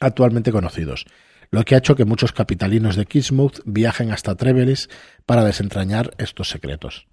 actualmente 0.02 0.52
conocidos, 0.52 1.06
lo 1.52 1.64
que 1.64 1.76
ha 1.76 1.80
hecho 1.80 1.96
que 1.96 2.06
muchos 2.06 2.32
capitalinos 2.32 2.96
de 2.96 3.06
Kismuth 3.06 3.60
viajen 3.66 4.12
hasta 4.12 4.36
Trevelis 4.36 4.90
para 5.26 5.44
desentrañar 5.44 6.12
estos 6.18 6.50
secretos. 6.50 7.08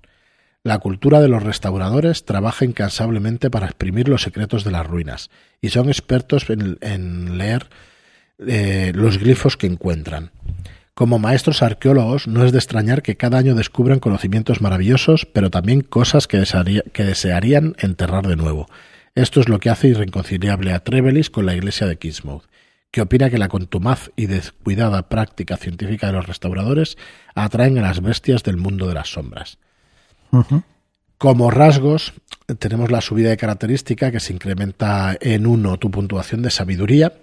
La 0.62 0.78
cultura 0.78 1.20
de 1.20 1.28
los 1.28 1.42
restauradores 1.42 2.24
trabaja 2.24 2.64
incansablemente 2.64 3.50
para 3.50 3.66
exprimir 3.66 4.08
los 4.08 4.22
secretos 4.22 4.64
de 4.64 4.72
las 4.72 4.86
ruinas, 4.86 5.30
y 5.60 5.68
son 5.68 5.88
expertos 5.88 6.46
en 6.48 7.38
leer 7.38 7.68
eh, 8.38 8.92
los 8.94 9.18
glifos 9.18 9.56
que 9.56 9.66
encuentran. 9.66 10.30
Como 10.92 11.18
maestros 11.18 11.62
arqueólogos, 11.62 12.26
no 12.26 12.44
es 12.44 12.52
de 12.52 12.58
extrañar 12.58 13.02
que 13.02 13.16
cada 13.16 13.38
año 13.38 13.54
descubran 13.54 13.98
conocimientos 13.98 14.60
maravillosos, 14.60 15.26
pero 15.26 15.50
también 15.50 15.80
cosas 15.80 16.26
que, 16.26 16.38
desearían 16.38 17.76
enterrar 17.78 18.26
de 18.26 18.36
nuevo. 18.36 18.66
Esto 19.14 19.40
es 19.40 19.48
lo 19.48 19.58
que 19.58 19.70
hace 19.70 19.88
irreconciliable 19.88 20.72
a 20.72 20.80
Trevelis 20.80 21.30
con 21.30 21.46
la 21.46 21.54
iglesia 21.54 21.86
de 21.86 21.96
Kismouth, 21.96 22.44
que 22.90 23.02
opina 23.02 23.30
que 23.30 23.38
la 23.38 23.48
contumaz 23.48 24.10
y 24.16 24.26
descuidada 24.26 25.08
práctica 25.08 25.56
científica 25.56 26.06
de 26.06 26.14
los 26.14 26.26
restauradores 26.26 26.96
atraen 27.34 27.78
a 27.78 27.82
las 27.82 28.00
bestias 28.00 28.42
del 28.42 28.56
mundo 28.56 28.88
de 28.88 28.94
las 28.94 29.12
sombras. 29.12 29.58
Como 31.18 31.50
rasgos, 31.50 32.12
tenemos 32.58 32.90
la 32.90 33.00
subida 33.00 33.30
de 33.30 33.36
característica 33.36 34.10
que 34.10 34.20
se 34.20 34.32
incrementa 34.32 35.16
en 35.20 35.46
uno 35.46 35.78
tu 35.78 35.90
puntuación 35.90 36.42
de 36.42 36.50
sabiduría, 36.50 37.14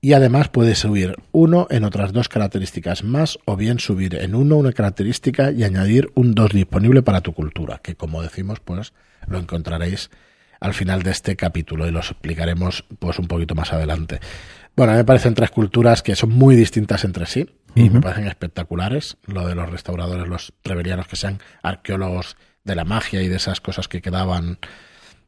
y 0.00 0.12
además 0.12 0.48
puedes 0.48 0.78
subir 0.78 1.16
uno 1.32 1.66
en 1.70 1.82
otras 1.84 2.12
dos 2.12 2.28
características 2.28 3.02
más 3.02 3.38
o 3.44 3.56
bien 3.56 3.78
subir 3.78 4.14
en 4.14 4.34
uno 4.34 4.56
una 4.56 4.72
característica 4.72 5.50
y 5.50 5.64
añadir 5.64 6.10
un 6.14 6.34
2 6.34 6.52
disponible 6.52 7.02
para 7.02 7.22
tu 7.22 7.32
cultura, 7.32 7.80
que 7.82 7.96
como 7.96 8.22
decimos 8.22 8.60
pues 8.60 8.92
lo 9.26 9.38
encontraréis 9.38 10.10
al 10.60 10.74
final 10.74 11.02
de 11.02 11.10
este 11.10 11.34
capítulo 11.34 11.88
y 11.88 11.90
los 11.90 12.10
explicaremos 12.12 12.84
pues 12.98 13.18
un 13.18 13.26
poquito 13.26 13.54
más 13.54 13.72
adelante. 13.72 14.20
Bueno, 14.76 14.92
a 14.92 14.94
mí 14.96 14.98
me 14.98 15.04
parecen 15.04 15.34
tres 15.34 15.50
culturas 15.50 16.02
que 16.02 16.14
son 16.14 16.30
muy 16.30 16.54
distintas 16.54 17.04
entre 17.04 17.24
sí 17.26 17.48
y 17.74 17.88
me 17.88 18.00
parecen 18.00 18.26
espectaculares. 18.26 19.16
Lo 19.26 19.46
de 19.46 19.54
los 19.54 19.70
restauradores, 19.70 20.28
los 20.28 20.52
treverianos 20.62 21.08
que 21.08 21.16
sean 21.16 21.40
arqueólogos 21.62 22.36
de 22.62 22.74
la 22.74 22.84
magia 22.84 23.22
y 23.22 23.28
de 23.28 23.36
esas 23.36 23.60
cosas 23.60 23.88
que 23.88 24.02
quedaban 24.02 24.58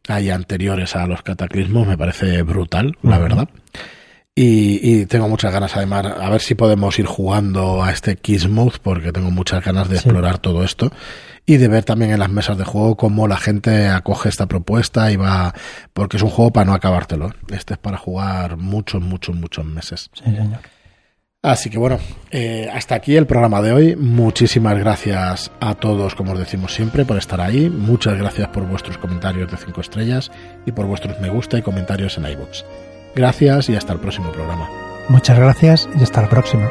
ahí 0.07 0.31
anteriores 0.31 0.97
a 0.97 1.07
los 1.07 1.23
cataclismos 1.23 1.87
me 1.87 1.97
parece 1.97 2.43
brutal, 2.43 2.97
la 3.03 3.19
verdad. 3.19 3.49
Y, 4.41 5.07
tengo 5.07 5.29
muchas 5.29 5.53
ganas, 5.53 5.77
además, 5.77 6.07
a 6.07 6.31
ver 6.31 6.41
si 6.41 6.55
podemos 6.55 6.97
ir 7.01 7.07
jugando 7.07 7.83
a 7.83 7.91
este 7.91 8.15
Kismuth, 8.15 8.79
porque 8.79 9.11
tengo 9.11 9.33
muchas 9.33 9.65
ganas 9.65 9.89
de 9.89 9.97
explorar 9.97 10.39
todo 10.39 10.63
esto 10.63 10.93
y 11.49 11.57
de 11.57 11.67
ver 11.67 11.83
también 11.83 12.11
en 12.11 12.19
las 12.19 12.29
mesas 12.29 12.59
de 12.59 12.65
juego 12.65 12.95
cómo 12.95 13.27
la 13.27 13.39
gente 13.39 13.89
acoge 13.89 14.29
esta 14.29 14.45
propuesta 14.45 15.11
y 15.11 15.17
va, 15.17 15.55
porque 15.95 16.19
es 16.19 16.23
un 16.23 16.29
juego 16.29 16.53
para 16.53 16.67
no 16.67 16.75
acabártelo. 16.75 17.33
Este 17.51 17.73
es 17.73 17.79
para 17.79 17.97
jugar 17.97 18.59
muchos, 18.59 19.01
muchos, 19.01 19.35
muchos 19.35 19.65
meses. 19.65 20.11
Sí, 20.13 20.25
señor. 20.25 20.61
Así 21.43 21.71
que 21.71 21.79
bueno, 21.79 21.99
eh, 22.31 22.69
hasta 22.71 22.97
aquí 22.97 23.17
el 23.17 23.27
programa 23.27 23.63
de 23.63 23.73
hoy. 23.73 23.97
Muchísimas 23.97 24.79
gracias 24.79 25.51
a 25.59 25.75
todos, 25.75 26.15
como 26.15 26.33
os 26.33 26.39
decimos 26.39 26.75
siempre, 26.75 27.07
por 27.07 27.17
estar 27.17 27.41
ahí. 27.41 27.71
Muchas 27.71 28.19
gracias 28.19 28.49
por 28.49 28.67
vuestros 28.67 28.99
comentarios 28.99 29.51
de 29.51 29.57
5 29.57 29.81
estrellas 29.81 30.31
y 30.67 30.73
por 30.73 30.85
vuestros 30.85 31.19
me 31.19 31.31
gusta 31.31 31.57
y 31.57 31.63
comentarios 31.63 32.19
en 32.19 32.27
iBooks. 32.27 32.67
Gracias 33.17 33.71
y 33.71 33.75
hasta 33.75 33.95
el 33.95 34.01
próximo 34.01 34.31
programa. 34.33 34.69
Muchas 35.09 35.39
gracias 35.39 35.89
y 35.99 36.03
hasta 36.03 36.21
la 36.21 36.29
próxima. 36.29 36.69